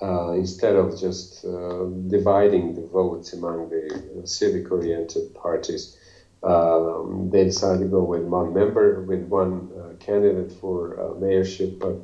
uh, 0.01 0.31
instead 0.31 0.75
of 0.75 0.97
just 0.97 1.43
uh, 1.45 1.85
dividing 2.07 2.73
the 2.73 2.85
votes 2.87 3.33
among 3.33 3.69
the 3.69 4.21
civic 4.25 4.71
oriented 4.71 5.33
parties, 5.33 5.97
um, 6.43 7.29
they 7.31 7.43
decided 7.43 7.79
to 7.79 7.87
go 7.87 8.03
with 8.03 8.21
one 8.23 8.53
member, 8.53 9.01
with 9.01 9.23
one 9.23 9.69
uh, 9.77 9.93
candidate 9.99 10.51
for 10.51 10.99
uh, 10.99 11.13
mayorship, 11.15 11.77
but 11.79 11.95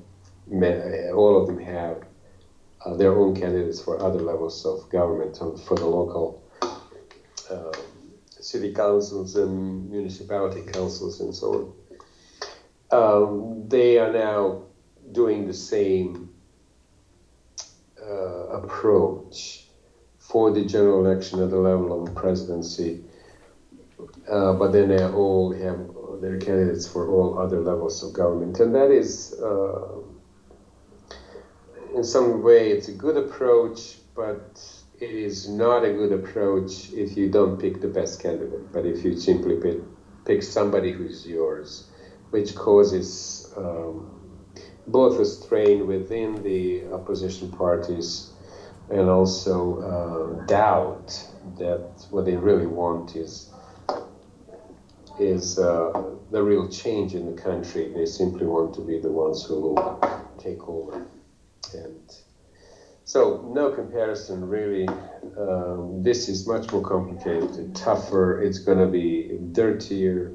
all 1.15 1.39
of 1.39 1.47
them 1.47 1.59
have 1.59 2.03
uh, 2.85 2.95
their 2.95 3.17
own 3.17 3.35
candidates 3.35 3.81
for 3.81 4.01
other 4.01 4.19
levels 4.19 4.65
of 4.65 4.89
government, 4.89 5.37
for 5.37 5.75
the 5.75 5.85
local 5.85 6.43
um, 7.49 7.71
city 8.39 8.73
councils 8.73 9.35
and 9.35 9.89
municipality 9.89 10.61
councils 10.71 11.19
and 11.21 11.33
so 11.33 11.73
on. 12.91 12.99
Um, 12.99 13.69
they 13.69 13.97
are 13.97 14.11
now 14.11 14.63
doing 15.11 15.47
the 15.47 15.53
same 15.53 16.29
uh, 18.01 18.59
approach 18.59 19.65
for 20.19 20.51
the 20.51 20.65
general 20.65 21.05
election 21.05 21.41
at 21.41 21.49
the 21.49 21.57
level 21.57 22.03
of 22.03 22.13
presidency, 22.15 23.01
uh, 24.29 24.53
but 24.53 24.71
then 24.71 24.89
they 24.89 25.03
all 25.05 25.51
have 25.53 26.21
their 26.21 26.37
candidates 26.37 26.87
for 26.87 27.09
all 27.09 27.39
other 27.39 27.59
levels 27.59 28.03
of 28.03 28.13
government, 28.13 28.59
and 28.59 28.73
that 28.75 28.91
is, 28.91 29.33
uh, 29.33 29.99
in 31.95 32.03
some 32.03 32.41
way, 32.41 32.71
it's 32.71 32.87
a 32.87 32.91
good 32.91 33.17
approach, 33.17 33.97
but 34.15 34.61
it 34.99 35.11
is 35.11 35.47
not 35.47 35.83
a 35.83 35.91
good 35.91 36.11
approach 36.11 36.91
if 36.93 37.15
you 37.17 37.29
don't 37.29 37.59
pick 37.59 37.81
the 37.81 37.87
best 37.87 38.21
candidate, 38.21 38.71
but 38.71 38.85
if 38.85 39.03
you 39.03 39.15
simply 39.17 39.55
pick, 40.25 40.41
somebody 40.41 40.91
who's 40.91 41.25
yours, 41.25 41.83
which 42.31 42.55
causes 42.55 43.47
um, 43.57 44.09
both 44.87 45.19
a 45.19 45.25
strain 45.25 45.85
within 45.85 46.41
the 46.43 46.85
opposition 46.93 47.49
parties 47.51 48.29
and 48.89 49.09
also 49.09 49.79
uh, 49.81 50.45
doubt 50.45 51.25
that 51.57 52.07
what 52.09 52.25
they 52.25 52.35
really 52.35 52.67
want 52.67 53.15
is 53.15 53.49
is 55.19 55.59
uh, 55.59 55.91
the 56.31 56.41
real 56.41 56.67
change 56.67 57.13
in 57.13 57.25
the 57.27 57.39
country. 57.39 57.91
They 57.93 58.05
simply 58.05 58.47
want 58.47 58.73
to 58.73 58.81
be 58.81 58.97
the 58.97 59.11
ones 59.11 59.43
who 59.43 59.59
will 59.59 59.99
take 60.39 60.67
over. 60.67 61.05
So, 63.05 63.51
no 63.53 63.71
comparison 63.71 64.47
really. 64.47 64.87
Um, 65.37 66.01
this 66.03 66.29
is 66.29 66.47
much 66.47 66.71
more 66.71 66.81
complicated, 66.81 67.75
tougher. 67.75 68.41
It's 68.41 68.59
going 68.59 68.79
to 68.79 68.87
be 68.87 69.37
dirtier, 69.51 70.33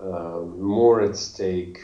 um, 0.00 0.60
more 0.60 1.00
at 1.02 1.16
stake 1.16 1.80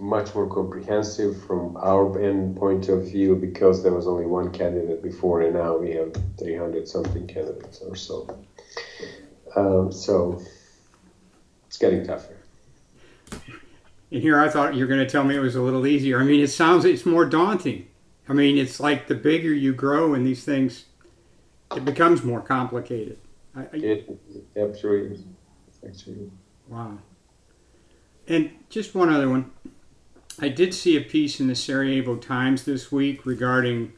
much 0.00 0.34
more 0.34 0.48
comprehensive 0.48 1.44
from 1.44 1.76
our 1.76 2.20
end 2.20 2.56
point 2.56 2.88
of 2.88 3.04
view 3.04 3.36
because 3.36 3.82
there 3.82 3.92
was 3.92 4.06
only 4.06 4.24
one 4.24 4.50
candidate 4.50 5.02
before, 5.02 5.42
and 5.42 5.54
now 5.54 5.76
we 5.76 5.92
have 5.92 6.14
300 6.38 6.88
something 6.88 7.26
candidates 7.26 7.80
or 7.80 7.94
so. 7.94 8.26
Um, 9.54 9.92
so 9.92 10.40
it's 11.66 11.76
getting 11.76 12.06
tougher. 12.06 12.36
And 14.10 14.22
here 14.22 14.40
I 14.40 14.48
thought 14.48 14.74
you 14.74 14.84
were 14.84 14.88
going 14.88 15.04
to 15.04 15.10
tell 15.10 15.24
me 15.24 15.36
it 15.36 15.40
was 15.40 15.56
a 15.56 15.62
little 15.62 15.86
easier. 15.86 16.20
I 16.20 16.24
mean, 16.24 16.40
it 16.40 16.48
sounds 16.48 16.84
it's 16.84 17.06
more 17.06 17.24
daunting. 17.24 17.86
I 18.28 18.32
mean, 18.32 18.58
it's 18.58 18.80
like 18.80 19.08
the 19.08 19.14
bigger 19.14 19.52
you 19.52 19.72
grow 19.72 20.14
in 20.14 20.24
these 20.24 20.44
things, 20.44 20.86
it 21.74 21.84
becomes 21.84 22.22
more 22.22 22.40
complicated. 22.40 23.18
I, 23.56 23.62
I, 23.62 23.66
it 23.72 24.20
absolutely, 24.56 25.24
actually. 25.86 26.30
Wow. 26.68 26.98
And 28.28 28.50
just 28.68 28.94
one 28.94 29.12
other 29.12 29.28
one. 29.28 29.50
I 30.38 30.48
did 30.48 30.72
see 30.72 30.96
a 30.96 31.00
piece 31.00 31.40
in 31.40 31.48
the 31.48 31.54
Sarajevo 31.54 32.16
Times 32.16 32.64
this 32.64 32.90
week 32.90 33.26
regarding 33.26 33.92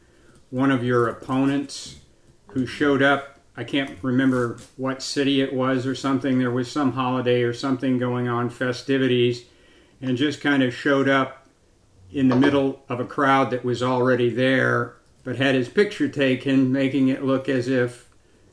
one 0.49 0.71
of 0.71 0.83
your 0.83 1.07
opponents 1.07 1.99
who 2.47 2.65
showed 2.65 3.01
up. 3.01 3.39
I 3.55 3.63
can't 3.63 3.97
remember 4.01 4.57
what 4.75 5.03
city 5.03 5.41
it 5.41 5.53
was 5.53 5.85
or 5.85 5.95
something. 5.95 6.39
There 6.39 6.51
was 6.51 6.71
some 6.71 6.93
holiday 6.93 7.43
or 7.43 7.53
something 7.53 7.97
going 7.99 8.27
on, 8.27 8.49
festivities, 8.49 9.45
and 10.03 10.17
just 10.17 10.41
kind 10.41 10.61
of 10.61 10.73
showed 10.73 11.07
up 11.07 11.47
in 12.11 12.27
the 12.27 12.35
middle 12.35 12.83
of 12.89 12.99
a 12.99 13.05
crowd 13.05 13.49
that 13.51 13.63
was 13.63 13.81
already 13.81 14.29
there, 14.29 14.97
but 15.23 15.37
had 15.37 15.55
his 15.55 15.69
picture 15.69 16.09
taken, 16.09 16.71
making 16.71 17.07
it 17.07 17.23
look 17.23 17.47
as 17.47 17.69
if 17.69 18.09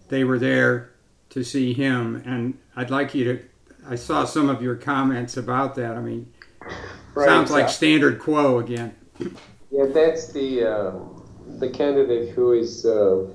they 0.09 0.23
were 0.23 0.39
there 0.39 0.93
to 1.29 1.43
see 1.43 1.75
him. 1.75 2.23
And 2.25 2.57
I'd 2.77 2.91
like 2.91 3.15
you 3.15 3.25
to 3.25 3.43
I 3.89 3.97
saw 3.97 4.25
some 4.25 4.49
of 4.49 4.63
your 4.63 4.77
comments 4.77 5.37
about 5.37 5.75
that. 5.75 5.97
I 5.97 6.01
mean, 6.01 6.33
right, 7.15 7.29
sounds 7.29 7.51
like 7.51 7.69
standard 7.69 8.21
quo 8.21 8.59
again. 8.61 8.95
Yeah, 9.71 9.87
that's 9.87 10.33
the 10.33 10.65
uh, 10.65 10.93
the 11.59 11.69
candidate 11.71 12.31
who 12.31 12.53
is 12.53 12.87
uh, 12.87 13.27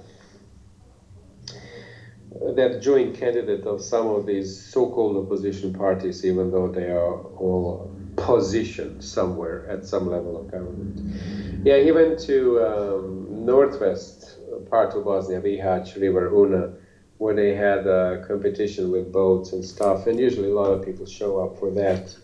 that 2.56 2.80
joint 2.82 3.18
candidate 3.18 3.66
of 3.66 3.82
some 3.82 4.08
of 4.08 4.26
these 4.26 4.66
so-called 4.72 5.26
opposition 5.26 5.74
parties, 5.74 6.24
even 6.24 6.52
though 6.52 6.72
they 6.72 6.92
are 6.92 7.22
all 7.38 7.92
positioned 8.16 9.04
somewhere 9.04 9.68
at 9.70 9.86
some 9.86 10.10
level 10.10 10.40
of 10.40 10.52
government. 10.52 11.00
Yeah, 11.66 11.80
he 11.80 11.92
went 11.92 12.20
to 12.22 12.64
um, 12.64 13.46
northwest 13.46 14.38
part 14.70 14.96
of 14.96 15.06
Bosnia, 15.06 15.42
Bihać, 15.42 16.00
River 16.00 16.32
Una 16.34 16.74
where 17.18 17.34
they 17.34 17.56
had 17.56 17.88
a 17.88 18.24
competition 18.28 18.92
with 18.92 19.12
boats 19.12 19.54
and 19.54 19.64
stuff, 19.64 20.08
and 20.08 20.20
usually 20.20 20.50
a 20.50 20.54
lot 20.54 20.72
of 20.72 20.84
people 20.84 21.06
show 21.06 21.40
up 21.40 21.58
for 21.60 21.72
that. 21.72 22.16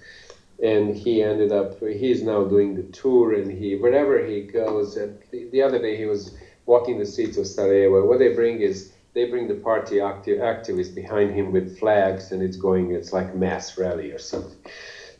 And 0.61 0.95
he 0.95 1.23
ended 1.23 1.51
up, 1.51 1.79
he's 1.79 2.21
now 2.21 2.43
doing 2.43 2.75
the 2.75 2.83
tour, 2.83 3.33
and 3.33 3.51
he, 3.51 3.75
wherever 3.75 4.23
he 4.23 4.41
goes, 4.41 4.97
and 4.97 5.17
the, 5.31 5.49
the 5.49 5.61
other 5.61 5.79
day 5.79 5.97
he 5.97 6.05
was 6.05 6.37
walking 6.65 6.99
the 6.99 7.05
streets 7.05 7.37
of 7.37 7.47
Sarajevo. 7.47 8.05
What 8.05 8.19
they 8.19 8.33
bring 8.35 8.59
is, 8.59 8.93
they 9.13 9.29
bring 9.29 9.47
the 9.47 9.55
party 9.55 9.99
active, 10.01 10.39
activists 10.39 10.93
behind 10.93 11.33
him 11.33 11.51
with 11.51 11.79
flags, 11.79 12.31
and 12.31 12.43
it's 12.43 12.57
going, 12.57 12.91
it's 12.91 13.11
like 13.11 13.33
mass 13.33 13.77
rally 13.77 14.11
or 14.11 14.19
something. 14.19 14.57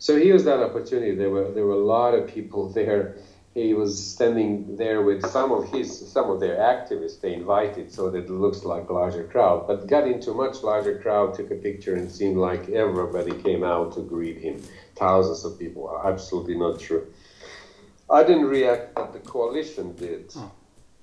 So 0.01 0.17
he 0.17 0.25
used 0.25 0.46
that 0.46 0.63
opportunity. 0.63 1.13
There 1.13 1.29
were 1.29 1.51
there 1.51 1.63
were 1.63 1.79
a 1.86 1.88
lot 1.98 2.15
of 2.15 2.27
people 2.27 2.70
there. 2.70 3.17
He 3.53 3.75
was 3.75 3.91
standing 4.13 4.75
there 4.75 5.03
with 5.03 5.24
some 5.29 5.51
of 5.51 5.72
his 5.72 5.88
some 6.12 6.31
of 6.31 6.39
their 6.39 6.58
activists. 6.58 7.22
They 7.22 7.36
invited 7.36 7.93
so 7.93 8.10
that 8.10 8.24
it 8.24 8.29
looks 8.31 8.63
like 8.63 8.89
a 8.89 8.93
larger 8.93 9.25
crowd 9.25 9.67
but 9.67 9.86
got 9.86 10.08
into 10.08 10.31
a 10.31 10.34
much 10.34 10.63
larger 10.63 10.98
crowd 10.98 11.36
took 11.36 11.51
a 11.51 11.55
picture 11.67 11.93
and 11.93 12.10
seemed 12.10 12.38
like 12.38 12.67
everybody 12.70 13.34
came 13.43 13.63
out 13.63 13.93
to 13.93 14.01
greet 14.01 14.39
him. 14.39 14.60
Thousands 14.96 15.46
of 15.46 15.60
people. 15.60 15.84
Absolutely 16.03 16.58
not 16.58 16.79
true. 16.79 17.05
I 18.10 18.24
didn't 18.24 18.50
react 18.58 18.96
but 18.96 19.13
the 19.13 19.20
coalition 19.20 19.93
did. 19.96 20.34
Oh. 20.36 20.51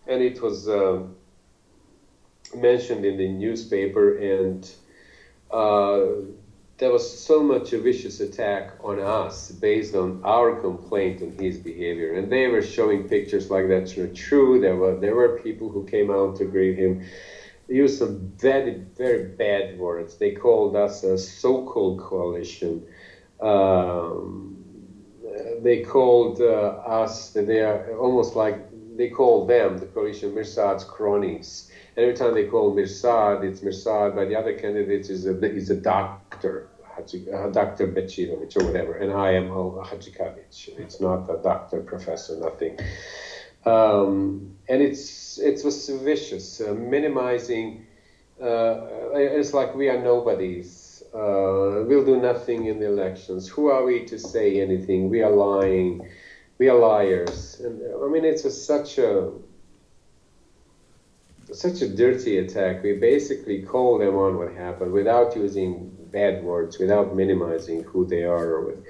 and 0.09 0.21
it 0.21 0.43
was 0.43 0.69
uh, 0.69 1.03
mentioned 2.57 3.05
in 3.05 3.17
the 3.17 3.29
newspaper 3.29 4.19
and 4.19 4.69
uh, 5.53 6.01
there 6.79 6.93
was 6.93 7.19
so 7.19 7.43
much 7.43 7.73
a 7.73 7.81
vicious 7.81 8.21
attack 8.21 8.71
on 8.85 9.01
us 9.01 9.51
based 9.51 9.97
on 9.97 10.21
our 10.25 10.61
complaint 10.61 11.21
on 11.23 11.33
his 11.33 11.59
behavior. 11.59 12.15
And 12.15 12.31
they 12.31 12.47
were 12.47 12.63
showing 12.63 13.09
pictures 13.09 13.51
like 13.51 13.69
that's 13.69 13.97
not 13.97 14.15
true. 14.15 14.61
There 14.61 14.77
were 14.77 14.97
there 14.97 15.17
were 15.17 15.41
people 15.41 15.69
who 15.69 15.85
came 15.85 16.11
out 16.11 16.37
to 16.37 16.45
greet 16.45 16.79
him. 16.79 17.05
They 17.69 17.75
used 17.75 17.99
some 17.99 18.33
very 18.39 18.85
very 18.97 19.25
bad 19.25 19.77
words. 19.79 20.17
They 20.17 20.33
called 20.33 20.77
us 20.77 21.03
a 21.03 21.19
so-called 21.19 21.99
coalition. 21.99 22.87
Um, 23.41 24.65
they 25.61 25.83
called 25.83 26.41
uh, 26.41 26.79
us. 27.03 27.31
They 27.31 27.61
are 27.61 27.97
almost 27.99 28.37
like 28.37 28.69
they 28.99 29.09
called 29.09 29.49
them 29.49 29.79
the 29.79 29.87
coalition 29.87 30.33
Mirsad's 30.33 30.85
cronies. 30.85 31.71
And 31.97 32.05
every 32.05 32.17
time 32.17 32.35
they 32.35 32.45
call 32.45 32.75
Mirsad, 32.75 33.43
it's 33.45 33.61
Mirsad. 33.61 34.15
but 34.15 34.29
the 34.29 34.37
other 34.37 34.53
candidate 34.53 35.09
is 35.09 35.27
a 35.27 35.35
is 35.45 35.71
a 35.71 35.77
doctor, 35.77 36.69
uh, 36.99 37.51
Dr. 37.51 37.87
Bećirović 37.89 38.57
or 38.57 38.65
whatever, 38.65 38.95
and 38.95 39.13
I 39.13 39.33
am 39.33 39.49
Hadžikadić. 39.49 40.79
It's 40.79 41.01
not 41.01 41.31
a 41.31 41.43
doctor, 41.43 41.81
professor, 41.81 42.37
nothing. 42.37 42.79
Um, 43.65 44.57
and 44.69 44.83
it's 44.83 45.39
it 45.39 45.65
was 45.65 45.89
vicious, 45.89 46.61
uh, 46.61 46.75
minimizing. 46.75 47.87
Uh, 48.41 49.11
it's 49.15 49.53
like 49.53 49.75
we 49.75 49.89
are 49.89 50.03
nobodies. 50.03 51.03
Uh, 51.15 51.85
we'll 51.87 52.05
do 52.05 52.21
nothing 52.21 52.67
in 52.67 52.79
the 52.79 52.87
elections. 52.87 53.49
Who 53.49 53.69
are 53.69 53.85
we 53.85 54.05
to 54.07 54.19
say 54.19 54.61
anything? 54.61 55.09
We 55.09 55.23
are 55.23 55.31
lying. 55.31 56.09
We 56.59 56.69
are 56.69 56.79
liars. 56.79 57.61
And 57.61 57.81
I 58.05 58.09
mean, 58.09 58.25
it's 58.25 58.45
a, 58.45 58.51
such 58.51 58.99
a 58.99 59.33
such 61.53 61.83
a 61.83 61.89
dirty 61.89 62.39
attack. 62.39 62.83
We 62.83 62.95
basically 62.95 63.63
call 63.63 63.99
them 63.99 64.17
on 64.17 64.37
what 64.37 64.53
happened 64.53 64.93
without 64.93 65.35
using 65.35 65.98
bad 66.11 66.43
words, 66.43 66.79
without 66.79 67.15
minimizing 67.15 67.85
who 67.85 68.07
they 68.07 68.25
are. 68.25 68.55
Or 68.55 68.67
with. 68.67 68.85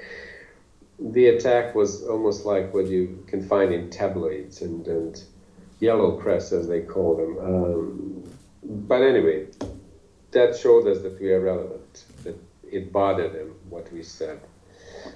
The 1.00 1.28
attack 1.28 1.76
was 1.76 2.02
almost 2.02 2.44
like 2.44 2.74
what 2.74 2.86
you 2.88 3.24
can 3.28 3.40
find 3.46 3.72
in 3.72 3.88
tabloids 3.88 4.62
and, 4.62 4.84
and 4.88 5.22
yellow 5.78 6.12
press, 6.12 6.50
as 6.52 6.66
they 6.66 6.80
call 6.80 7.16
them. 7.16 7.38
Um, 7.38 8.24
but 8.64 9.02
anyway, 9.02 9.46
that 10.32 10.56
showed 10.56 10.86
us 10.88 11.00
that 11.02 11.20
we 11.20 11.32
are 11.32 11.40
relevant, 11.40 12.04
that 12.24 12.36
it 12.70 12.92
bothered 12.92 13.32
them 13.32 13.54
what 13.68 13.90
we 13.92 14.02
said. 14.02 14.40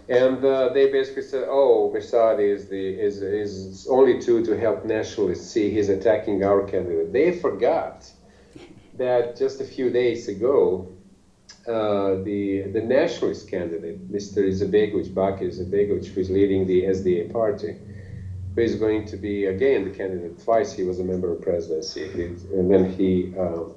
And 0.08 0.44
uh, 0.44 0.72
they 0.72 0.90
basically 0.90 1.22
said, 1.22 1.46
"Oh, 1.48 1.92
Mirsad 1.94 2.40
is 2.40 2.68
the 2.68 2.88
is 3.00 3.22
is 3.22 3.86
only 3.90 4.20
two 4.20 4.44
to 4.44 4.56
help 4.56 4.84
nationalists 4.84 5.50
see 5.50 5.70
he's 5.70 5.88
attacking 5.88 6.44
our 6.44 6.64
candidate." 6.66 7.12
They 7.12 7.32
forgot 7.32 8.10
that 8.96 9.36
just 9.36 9.60
a 9.60 9.64
few 9.64 9.90
days 9.90 10.28
ago, 10.28 10.86
uh, 11.66 12.22
the 12.24 12.62
the 12.72 12.80
nationalist 12.80 13.48
candidate, 13.48 14.10
Mr. 14.10 14.38
Izetbegović, 14.38 15.12
Bakir 15.14 15.48
Izetbegović, 15.48 16.06
who 16.06 16.20
is 16.20 16.30
leading 16.30 16.66
the 16.66 16.84
SDA 16.84 17.32
party, 17.32 17.76
who 18.54 18.60
is 18.60 18.74
going 18.76 19.06
to 19.06 19.16
be 19.16 19.46
again 19.46 19.84
the 19.84 19.96
candidate 19.96 20.42
twice. 20.42 20.72
He 20.72 20.82
was 20.82 20.98
a 20.98 21.04
member 21.04 21.32
of 21.32 21.40
presidency, 21.42 22.04
and 22.52 22.70
then 22.70 22.92
he. 22.92 23.34
Um, 23.38 23.74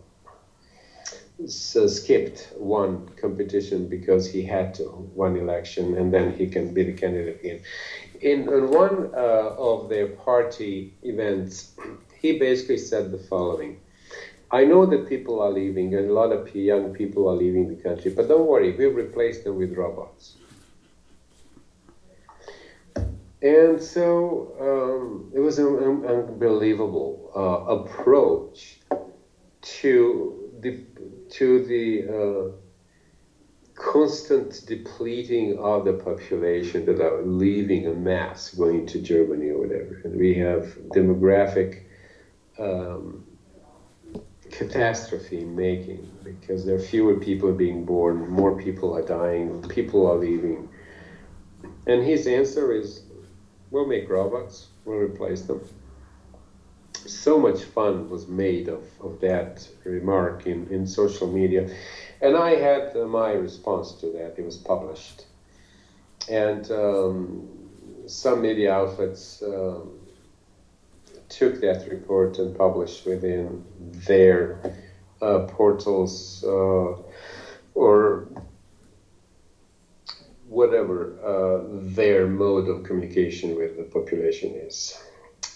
so 1.47 1.85
skipped 1.85 2.53
one 2.55 3.09
competition 3.21 3.87
because 3.87 4.25
he 4.25 4.43
had 4.43 4.73
to 4.73 4.83
one 4.83 5.35
election 5.35 5.97
and 5.97 6.13
then 6.13 6.33
he 6.33 6.47
can 6.47 6.73
be 6.73 6.83
the 6.83 6.93
candidate 6.93 7.39
again. 7.41 7.61
In, 8.21 8.41
in 8.53 8.69
one 8.69 9.11
uh, 9.13 9.53
of 9.57 9.89
their 9.89 10.07
party 10.07 10.93
events, 11.03 11.73
he 12.21 12.39
basically 12.39 12.77
said 12.77 13.11
the 13.11 13.17
following. 13.17 13.81
I 14.55 14.63
know 14.63 14.85
that 14.85 15.09
people 15.09 15.41
are 15.41 15.51
leaving 15.51 15.93
and 15.95 16.09
a 16.09 16.13
lot 16.13 16.31
of 16.31 16.55
young 16.55 16.93
people 16.93 17.27
are 17.27 17.35
leaving 17.35 17.67
the 17.67 17.75
country, 17.75 18.11
but 18.11 18.29
don't 18.29 18.47
worry, 18.47 18.71
we'll 18.71 18.91
replace 18.91 19.43
them 19.43 19.57
with 19.57 19.73
robots. 19.73 20.37
And 23.41 23.83
so 23.83 24.55
um, 24.67 25.29
it 25.35 25.41
was 25.41 25.59
an, 25.59 26.05
unbelievable 26.05 27.31
uh, 27.35 27.75
approach 27.75 28.79
to 29.81 30.49
the 30.61 30.73
to 31.31 31.47
the 31.71 31.85
uh, 32.17 32.43
constant 33.73 34.63
depleting 34.65 35.59
of 35.59 35.83
the 35.83 35.93
population 35.93 36.85
that 36.85 37.01
are 37.01 37.21
leaving 37.23 37.87
en 37.87 38.01
masse, 38.05 38.51
going 38.51 38.85
to 38.87 38.99
Germany 39.01 39.49
or 39.49 39.59
whatever. 39.59 39.99
And 40.05 40.15
we 40.15 40.33
have 40.35 40.63
demographic 40.99 41.83
um, 42.57 43.34
catastrophe 44.57 45.43
making 45.43 46.11
because 46.23 46.65
there 46.65 46.75
are 46.75 46.79
fewer 46.79 47.19
people 47.19 47.51
being 47.53 47.85
born, 47.85 48.29
more 48.29 48.59
people 48.61 48.95
are 48.95 49.01
dying, 49.01 49.61
people 49.69 50.07
are 50.07 50.17
leaving. 50.17 50.69
And 51.87 52.03
his 52.03 52.27
answer 52.27 52.71
is, 52.71 53.03
we'll 53.71 53.87
make 53.87 54.09
robots, 54.09 54.67
we'll 54.85 54.97
replace 54.97 55.41
them 55.41 55.61
so 57.07 57.37
much 57.37 57.63
fun 57.63 58.09
was 58.09 58.27
made 58.27 58.67
of, 58.67 58.83
of 59.01 59.19
that 59.21 59.67
remark 59.83 60.45
in, 60.45 60.67
in 60.67 60.87
social 60.87 61.27
media. 61.27 61.69
And 62.21 62.35
I 62.35 62.51
had 62.55 62.95
uh, 62.95 63.05
my 63.05 63.31
response 63.31 63.93
to 63.93 64.07
that. 64.07 64.35
It 64.37 64.45
was 64.45 64.57
published. 64.57 65.25
And 66.29 66.69
um, 66.71 67.47
some 68.07 68.41
media 68.41 68.73
outlets 68.73 69.43
um, 69.43 69.94
took 71.29 71.59
that 71.61 71.87
report 71.89 72.37
and 72.39 72.55
published 72.55 73.05
within 73.05 73.63
their 73.79 74.59
uh, 75.21 75.39
portals 75.39 76.43
uh, 76.47 76.95
or 77.73 78.27
whatever 80.47 81.17
uh, 81.23 81.63
their 81.95 82.27
mode 82.27 82.67
of 82.67 82.83
communication 82.83 83.55
with 83.55 83.75
the 83.77 83.83
population 83.83 84.55
is. 84.55 84.97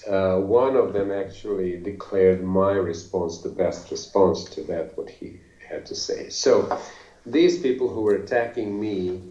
Uh, 0.08 0.38
one 0.38 0.76
of 0.76 0.94
them 0.94 1.12
actually 1.12 1.78
declared 1.78 2.42
my 2.44 2.72
response 2.72 3.40
the 3.40 3.50
best 3.50 3.92
response 3.92 4.46
to 4.46 4.62
that, 4.64 4.98
what 4.98 5.10
he 5.10 5.40
had 5.68 5.86
to 5.86 5.94
say. 5.94 6.30
So, 6.30 6.80
these 7.26 7.60
people 7.60 7.90
who 7.90 8.02
were 8.02 8.16
attacking 8.16 8.80
me 8.80 9.22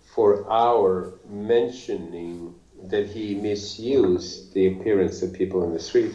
for 0.00 0.50
our 0.50 1.12
mentioning 1.28 2.54
that 2.84 3.06
he 3.06 3.34
misused 3.34 4.52
the 4.52 4.66
appearance 4.66 5.22
of 5.22 5.32
people 5.32 5.64
in 5.64 5.72
the 5.72 5.78
street, 5.78 6.12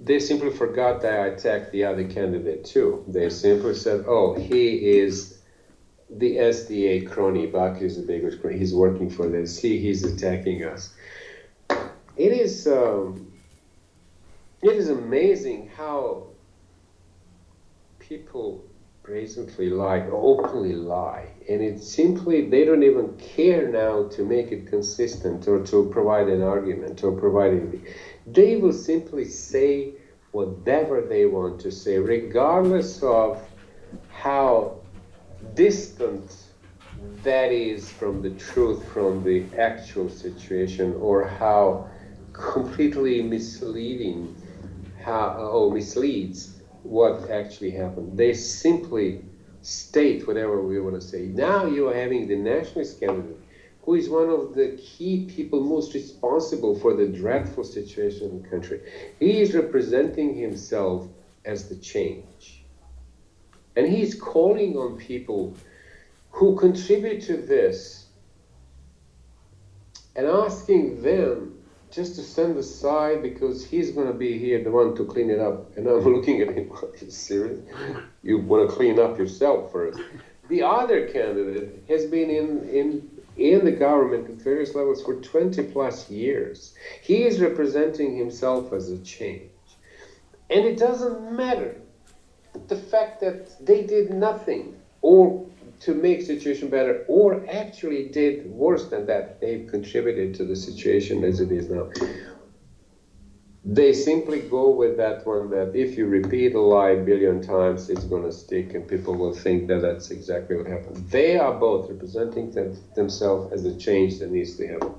they 0.00 0.18
simply 0.18 0.50
forgot 0.50 1.00
that 1.02 1.12
I 1.12 1.26
attacked 1.26 1.70
the 1.70 1.84
other 1.84 2.04
candidate 2.04 2.64
too. 2.64 3.04
They 3.06 3.28
simply 3.28 3.74
said, 3.74 4.04
oh, 4.06 4.34
he 4.34 4.98
is 4.98 5.34
the 6.10 6.36
SDA 6.36 7.06
crony, 7.06 7.46
Bach 7.46 7.80
is 7.80 7.96
the 7.96 8.02
biggest 8.02 8.40
crony, 8.40 8.58
he's 8.58 8.74
working 8.74 9.08
for 9.08 9.28
this, 9.28 9.58
he, 9.58 9.78
he's 9.78 10.04
attacking 10.04 10.64
us. 10.64 10.90
It 12.16 12.32
is, 12.32 12.66
um, 12.66 13.32
it 14.62 14.76
is 14.76 14.88
amazing 14.88 15.68
how 15.68 16.26
people 17.98 18.62
brazenly 19.02 19.70
lie, 19.70 20.00
openly 20.00 20.74
lie, 20.74 21.31
and 21.48 21.62
it's 21.62 21.86
simply 21.92 22.48
they 22.48 22.64
don't 22.64 22.82
even 22.82 23.16
care 23.18 23.68
now 23.68 24.04
to 24.08 24.24
make 24.24 24.52
it 24.52 24.66
consistent 24.66 25.48
or 25.48 25.60
to 25.64 25.88
provide 25.90 26.28
an 26.28 26.42
argument 26.42 27.02
or 27.04 27.12
provide 27.12 27.52
anything. 27.52 27.86
They 28.26 28.56
will 28.56 28.72
simply 28.72 29.24
say 29.24 29.94
whatever 30.32 31.02
they 31.02 31.26
want 31.26 31.60
to 31.60 31.70
say, 31.70 31.98
regardless 31.98 33.02
of 33.02 33.42
how 34.10 34.80
distant 35.54 36.46
that 37.22 37.52
is 37.52 37.90
from 37.90 38.22
the 38.22 38.30
truth, 38.30 38.86
from 38.92 39.24
the 39.24 39.44
actual 39.58 40.08
situation, 40.08 40.94
or 41.00 41.26
how 41.26 41.88
completely 42.32 43.22
misleading 43.22 44.34
how 45.02 45.50
or 45.52 45.72
misleads 45.72 46.62
what 46.82 47.30
actually 47.30 47.70
happened. 47.70 48.16
They 48.16 48.32
simply 48.32 49.20
state 49.62 50.26
whatever 50.26 50.60
we 50.60 50.80
want 50.80 51.00
to 51.00 51.06
say. 51.06 51.22
Now 51.22 51.66
you 51.66 51.88
are 51.88 51.94
having 51.94 52.28
the 52.28 52.36
nationalist 52.36 53.00
candidate, 53.00 53.38
who 53.82 53.94
is 53.94 54.08
one 54.08 54.28
of 54.28 54.54
the 54.54 54.78
key 54.80 55.24
people 55.24 55.60
most 55.60 55.94
responsible 55.94 56.78
for 56.78 56.94
the 56.94 57.06
dreadful 57.06 57.64
situation 57.64 58.30
in 58.30 58.42
the 58.42 58.48
country. 58.48 58.80
He 59.18 59.40
is 59.40 59.54
representing 59.54 60.34
himself 60.34 61.08
as 61.44 61.68
the 61.68 61.76
change. 61.76 62.64
And 63.74 63.86
he's 63.86 64.14
calling 64.14 64.76
on 64.76 64.98
people 64.98 65.56
who 66.30 66.56
contribute 66.56 67.22
to 67.22 67.36
this 67.36 68.06
and 70.14 70.26
asking 70.26 71.02
them 71.02 71.61
just 71.92 72.14
to 72.16 72.22
send 72.22 72.56
aside 72.56 73.22
because 73.22 73.64
he's 73.64 73.90
going 73.92 74.06
to 74.06 74.14
be 74.14 74.38
here, 74.38 74.64
the 74.64 74.70
one 74.70 74.96
to 74.96 75.04
clean 75.04 75.30
it 75.30 75.38
up. 75.38 75.76
And 75.76 75.86
I'm 75.86 76.00
looking 76.16 76.40
at 76.40 76.48
him, 76.48 76.72
are 76.72 76.88
you 77.00 77.10
serious? 77.10 77.60
You 78.22 78.38
want 78.38 78.68
to 78.68 78.74
clean 78.74 78.98
up 78.98 79.18
yourself 79.18 79.70
first. 79.70 80.00
The 80.48 80.62
other 80.62 81.06
candidate 81.08 81.84
has 81.88 82.06
been 82.06 82.30
in, 82.30 82.68
in, 82.68 83.10
in 83.36 83.64
the 83.64 83.72
government 83.72 84.28
at 84.28 84.36
various 84.36 84.74
levels 84.74 85.02
for 85.02 85.16
20 85.16 85.62
plus 85.64 86.10
years. 86.10 86.74
He 87.02 87.24
is 87.24 87.40
representing 87.40 88.16
himself 88.16 88.72
as 88.72 88.90
a 88.90 88.98
change. 88.98 89.50
And 90.50 90.64
it 90.64 90.78
doesn't 90.78 91.32
matter 91.32 91.76
the 92.68 92.76
fact 92.76 93.20
that 93.20 93.64
they 93.64 93.82
did 93.82 94.10
nothing 94.10 94.76
or 95.00 95.46
to 95.84 95.94
make 95.94 96.22
situation 96.22 96.68
better 96.68 97.04
or 97.08 97.44
actually 97.48 98.02
did 98.02 98.44
worse 98.46 98.86
than 98.86 99.06
that. 99.06 99.40
They've 99.40 99.66
contributed 99.66 100.34
to 100.34 100.44
the 100.44 100.56
situation 100.56 101.24
as 101.24 101.40
it 101.40 101.50
is 101.50 101.68
now. 101.68 101.88
They 103.64 103.92
simply 103.92 104.40
go 104.40 104.70
with 104.70 104.96
that 104.96 105.24
one 105.24 105.50
that 105.50 105.74
if 105.74 105.96
you 105.96 106.06
repeat 106.06 106.54
a 106.54 106.60
lie 106.60 106.90
a 106.90 106.96
billion 106.96 107.40
times 107.40 107.88
it's 107.88 108.04
going 108.04 108.24
to 108.24 108.32
stick 108.32 108.74
and 108.74 108.86
people 108.86 109.14
will 109.14 109.32
think 109.32 109.68
that 109.68 109.80
that's 109.80 110.10
exactly 110.10 110.56
what 110.56 110.66
happened. 110.66 110.96
They 111.10 111.36
are 111.36 111.52
both 111.52 111.88
representing 111.88 112.50
them, 112.50 112.74
themselves 112.96 113.52
as 113.52 113.64
a 113.64 113.72
change 113.72 114.18
that 114.18 114.30
needs 114.30 114.56
to 114.56 114.66
happen. 114.66 114.94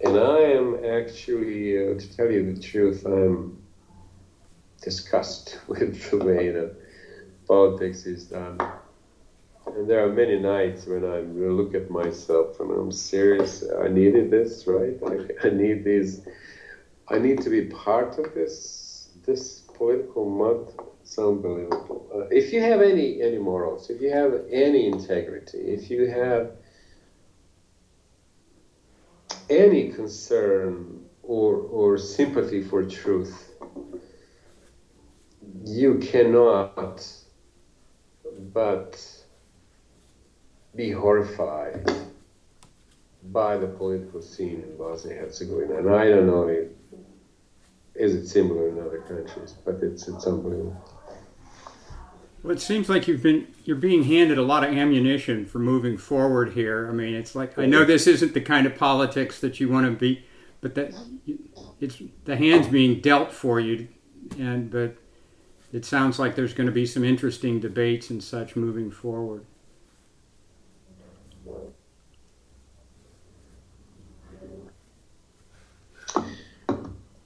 And 0.00 0.16
i 0.16 0.40
am 0.40 0.76
actually 0.84 1.76
uh, 1.76 1.94
to 1.94 2.16
tell 2.16 2.30
you 2.30 2.42
the 2.42 2.58
truth 2.60 3.04
i'm 3.04 3.52
disgusted 4.80 5.58
with 5.66 6.10
the 6.10 6.18
way 6.18 6.50
that 6.50 6.70
politics 7.48 8.06
is 8.06 8.24
done 8.24 8.58
and 9.74 9.88
there 9.88 10.04
are 10.04 10.08
many 10.08 10.38
nights 10.38 10.86
when 10.86 11.04
I 11.04 11.20
look 11.20 11.74
at 11.74 11.90
myself 11.90 12.60
and 12.60 12.70
I'm 12.70 12.92
serious. 12.92 13.64
I 13.82 13.88
needed 13.88 14.30
this, 14.30 14.66
right? 14.66 14.96
I, 15.06 15.46
I 15.46 15.50
need 15.50 15.84
these. 15.84 16.22
I 17.08 17.18
need 17.18 17.40
to 17.42 17.50
be 17.50 17.62
part 17.62 18.18
of 18.18 18.34
this 18.34 19.10
this 19.24 19.60
political 19.74 20.24
mud. 20.28 20.72
It's 21.02 21.18
unbelievable. 21.18 22.06
Uh, 22.14 22.26
if 22.30 22.52
you 22.52 22.60
have 22.60 22.80
any 22.80 23.20
any 23.22 23.38
morals, 23.38 23.90
if 23.90 24.00
you 24.00 24.10
have 24.10 24.42
any 24.50 24.86
integrity, 24.86 25.58
if 25.58 25.90
you 25.90 26.06
have 26.06 26.52
any 29.48 29.88
concern 29.88 31.04
or 31.22 31.56
or 31.56 31.98
sympathy 31.98 32.60
for 32.60 32.82
truth, 32.82 33.52
you 35.64 35.98
cannot 35.98 37.02
but 38.52 39.17
be 40.78 40.92
horrified 40.92 41.90
by 43.32 43.56
the 43.56 43.66
political 43.66 44.22
scene 44.22 44.62
in 44.62 44.76
Bosnia 44.78 45.16
Herzegovina. 45.16 45.78
And 45.78 45.90
I 45.90 46.04
don't 46.08 46.28
know 46.28 46.46
if 46.46 46.68
is 47.96 48.14
it 48.14 48.28
similar 48.28 48.68
in 48.68 48.78
other 48.78 49.00
countries, 49.00 49.56
but 49.64 49.82
it's 49.82 50.06
it's 50.06 50.24
unbelievable. 50.24 50.80
Well, 52.44 52.52
it 52.52 52.60
seems 52.60 52.88
like 52.88 53.08
you've 53.08 53.24
been 53.24 53.48
you're 53.64 53.76
being 53.76 54.04
handed 54.04 54.38
a 54.38 54.42
lot 54.42 54.62
of 54.62 54.72
ammunition 54.72 55.46
for 55.46 55.58
moving 55.58 55.98
forward 55.98 56.52
here. 56.52 56.88
I 56.88 56.92
mean, 56.92 57.12
it's 57.12 57.34
like 57.34 57.58
I 57.58 57.66
know 57.66 57.84
this 57.84 58.06
isn't 58.06 58.32
the 58.32 58.40
kind 58.40 58.64
of 58.64 58.76
politics 58.76 59.40
that 59.40 59.58
you 59.58 59.68
want 59.68 59.86
to 59.86 59.92
be, 59.92 60.24
but 60.60 60.76
that 60.76 60.94
it's 61.80 62.00
the 62.24 62.36
hands 62.36 62.68
being 62.68 63.00
dealt 63.00 63.32
for 63.32 63.58
you, 63.58 63.88
and 64.38 64.70
but 64.70 64.96
it 65.72 65.84
sounds 65.84 66.20
like 66.20 66.36
there's 66.36 66.54
going 66.54 66.68
to 66.68 66.72
be 66.72 66.86
some 66.86 67.02
interesting 67.02 67.58
debates 67.58 68.10
and 68.10 68.22
such 68.22 68.54
moving 68.54 68.92
forward. 68.92 69.44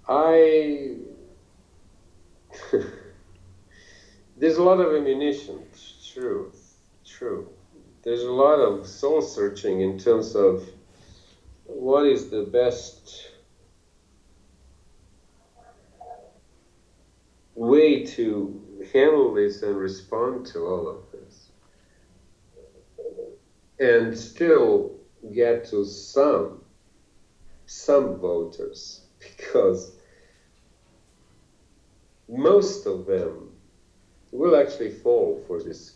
I 0.09 0.97
there's 4.37 4.57
a 4.57 4.63
lot 4.63 4.81
of 4.81 4.95
ammunition. 4.95 5.67
True, 6.13 6.53
true. 7.05 7.49
There's 8.03 8.25
a 8.25 8.33
lot 8.33 8.59
of 8.59 8.87
soul 8.87 9.23
searching 9.23 9.81
in 9.81 9.99
terms 9.99 10.35
of 10.35 10.63
what 11.65 12.07
is 12.07 12.31
the 12.31 12.43
best 12.43 13.31
way 17.55 18.05
to 18.05 18.61
handle 18.93 19.33
this 19.35 19.63
and 19.63 19.77
respond 19.77 20.47
to 20.47 20.67
all 20.67 20.89
of 20.89 20.99
this, 21.13 21.51
and 23.79 24.19
still 24.19 24.99
get 25.33 25.65
to 25.67 25.85
some 25.85 26.62
some 27.73 28.19
voters 28.19 29.01
because 29.19 29.93
most 32.29 32.87
of 32.87 33.07
them 33.07 33.53
will 34.31 34.57
actually 34.57 34.91
fall 34.91 35.43
for 35.47 35.61
this 35.63 35.93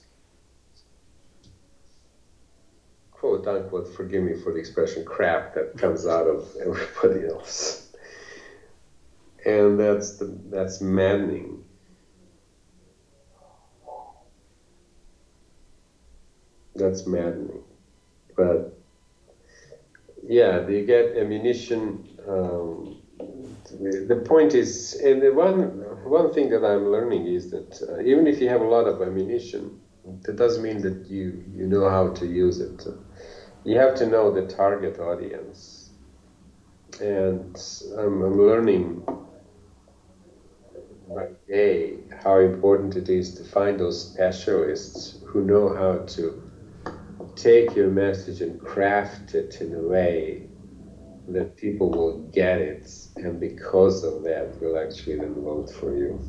quote 3.10 3.46
unquote, 3.46 3.88
forgive 3.88 4.22
me 4.22 4.34
for 4.34 4.52
the 4.52 4.58
expression, 4.58 5.04
crap 5.04 5.54
that 5.54 5.76
comes 5.78 6.06
out 6.06 6.26
of 6.26 6.46
everybody 6.60 7.26
else. 7.26 7.82
And 9.44 9.78
that's 9.78 10.12
the, 10.16 10.38
that's 10.46 10.80
maddening. 10.80 11.64
That's 16.74 17.06
maddening. 17.06 17.62
But 18.36 18.75
yeah, 20.26 20.66
you 20.68 20.84
get 20.84 21.16
ammunition. 21.16 22.18
Um, 22.28 23.02
the 24.08 24.16
point 24.16 24.54
is, 24.54 24.94
and 25.02 25.22
the 25.22 25.32
one 25.32 25.60
one 26.04 26.32
thing 26.32 26.50
that 26.50 26.64
I'm 26.64 26.90
learning 26.90 27.26
is 27.26 27.50
that 27.50 27.82
uh, 27.88 28.00
even 28.00 28.26
if 28.26 28.40
you 28.40 28.48
have 28.48 28.60
a 28.60 28.68
lot 28.68 28.86
of 28.86 29.02
ammunition, 29.02 29.80
that 30.22 30.36
doesn't 30.36 30.62
mean 30.62 30.82
that 30.82 31.06
you 31.08 31.44
you 31.54 31.66
know 31.66 31.88
how 31.88 32.08
to 32.08 32.26
use 32.26 32.60
it. 32.60 32.86
you 33.64 33.78
have 33.78 33.94
to 33.96 34.06
know 34.06 34.30
the 34.30 34.42
target 34.42 34.98
audience. 35.00 35.90
And 37.00 37.56
I'm, 37.98 38.22
I'm 38.22 38.38
learning 38.38 39.04
by 41.08 41.26
day 41.48 41.98
how 42.22 42.38
important 42.38 42.96
it 42.96 43.08
is 43.08 43.34
to 43.34 43.44
find 43.44 43.78
those 43.80 44.12
specialists 44.12 45.18
who 45.26 45.42
know 45.42 45.74
how 45.74 45.98
to 46.14 46.45
take 47.36 47.76
your 47.76 47.90
message 47.90 48.40
and 48.40 48.60
craft 48.60 49.34
it 49.34 49.60
in 49.60 49.74
a 49.74 49.80
way 49.80 50.48
that 51.28 51.56
people 51.56 51.90
will 51.90 52.18
get 52.32 52.60
it, 52.60 52.90
and 53.16 53.38
because 53.38 54.04
of 54.04 54.22
that, 54.24 54.60
will 54.60 54.78
actually 54.78 55.18
then 55.18 55.34
vote 55.34 55.70
for 55.70 55.96
you. 55.96 56.20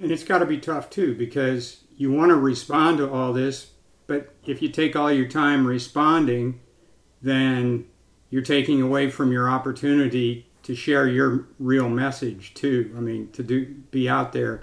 And 0.00 0.10
it's 0.12 0.24
got 0.24 0.38
to 0.38 0.46
be 0.46 0.58
tough 0.58 0.90
too, 0.90 1.14
because 1.14 1.84
you 1.96 2.12
want 2.12 2.30
to 2.30 2.36
respond 2.36 2.98
to 2.98 3.10
all 3.10 3.32
this, 3.32 3.72
but 4.06 4.34
if 4.46 4.62
you 4.62 4.68
take 4.70 4.96
all 4.96 5.12
your 5.12 5.28
time 5.28 5.66
responding, 5.66 6.60
then 7.20 7.84
you're 8.30 8.42
taking 8.42 8.80
away 8.80 9.10
from 9.10 9.30
your 9.32 9.50
opportunity 9.50 10.46
to 10.62 10.74
share 10.74 11.06
your 11.06 11.46
real 11.58 11.88
message 11.88 12.54
too. 12.54 12.94
I 12.96 13.00
mean, 13.00 13.30
to 13.32 13.42
do 13.42 13.66
be 13.90 14.08
out 14.08 14.32
there 14.32 14.62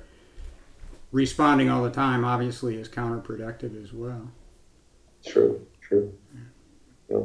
responding 1.16 1.70
all 1.70 1.82
the 1.82 1.90
time 1.90 2.26
obviously 2.26 2.76
is 2.76 2.90
counterproductive 2.90 3.82
as 3.82 3.94
well. 3.94 4.30
True, 5.26 5.66
true. 5.80 6.14
Yeah. 7.10 7.20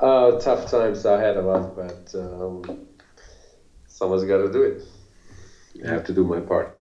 Uh, 0.00 0.40
tough 0.40 0.70
times 0.70 1.04
ahead 1.04 1.36
of 1.36 1.46
us, 1.46 1.70
but 1.76 2.18
um, 2.18 2.86
someone's 3.86 4.24
got 4.24 4.38
to 4.38 4.50
do 4.50 4.62
it. 4.62 4.82
I 5.84 5.90
have 5.90 6.04
to 6.06 6.14
do 6.14 6.24
my 6.24 6.40
part. 6.40 6.72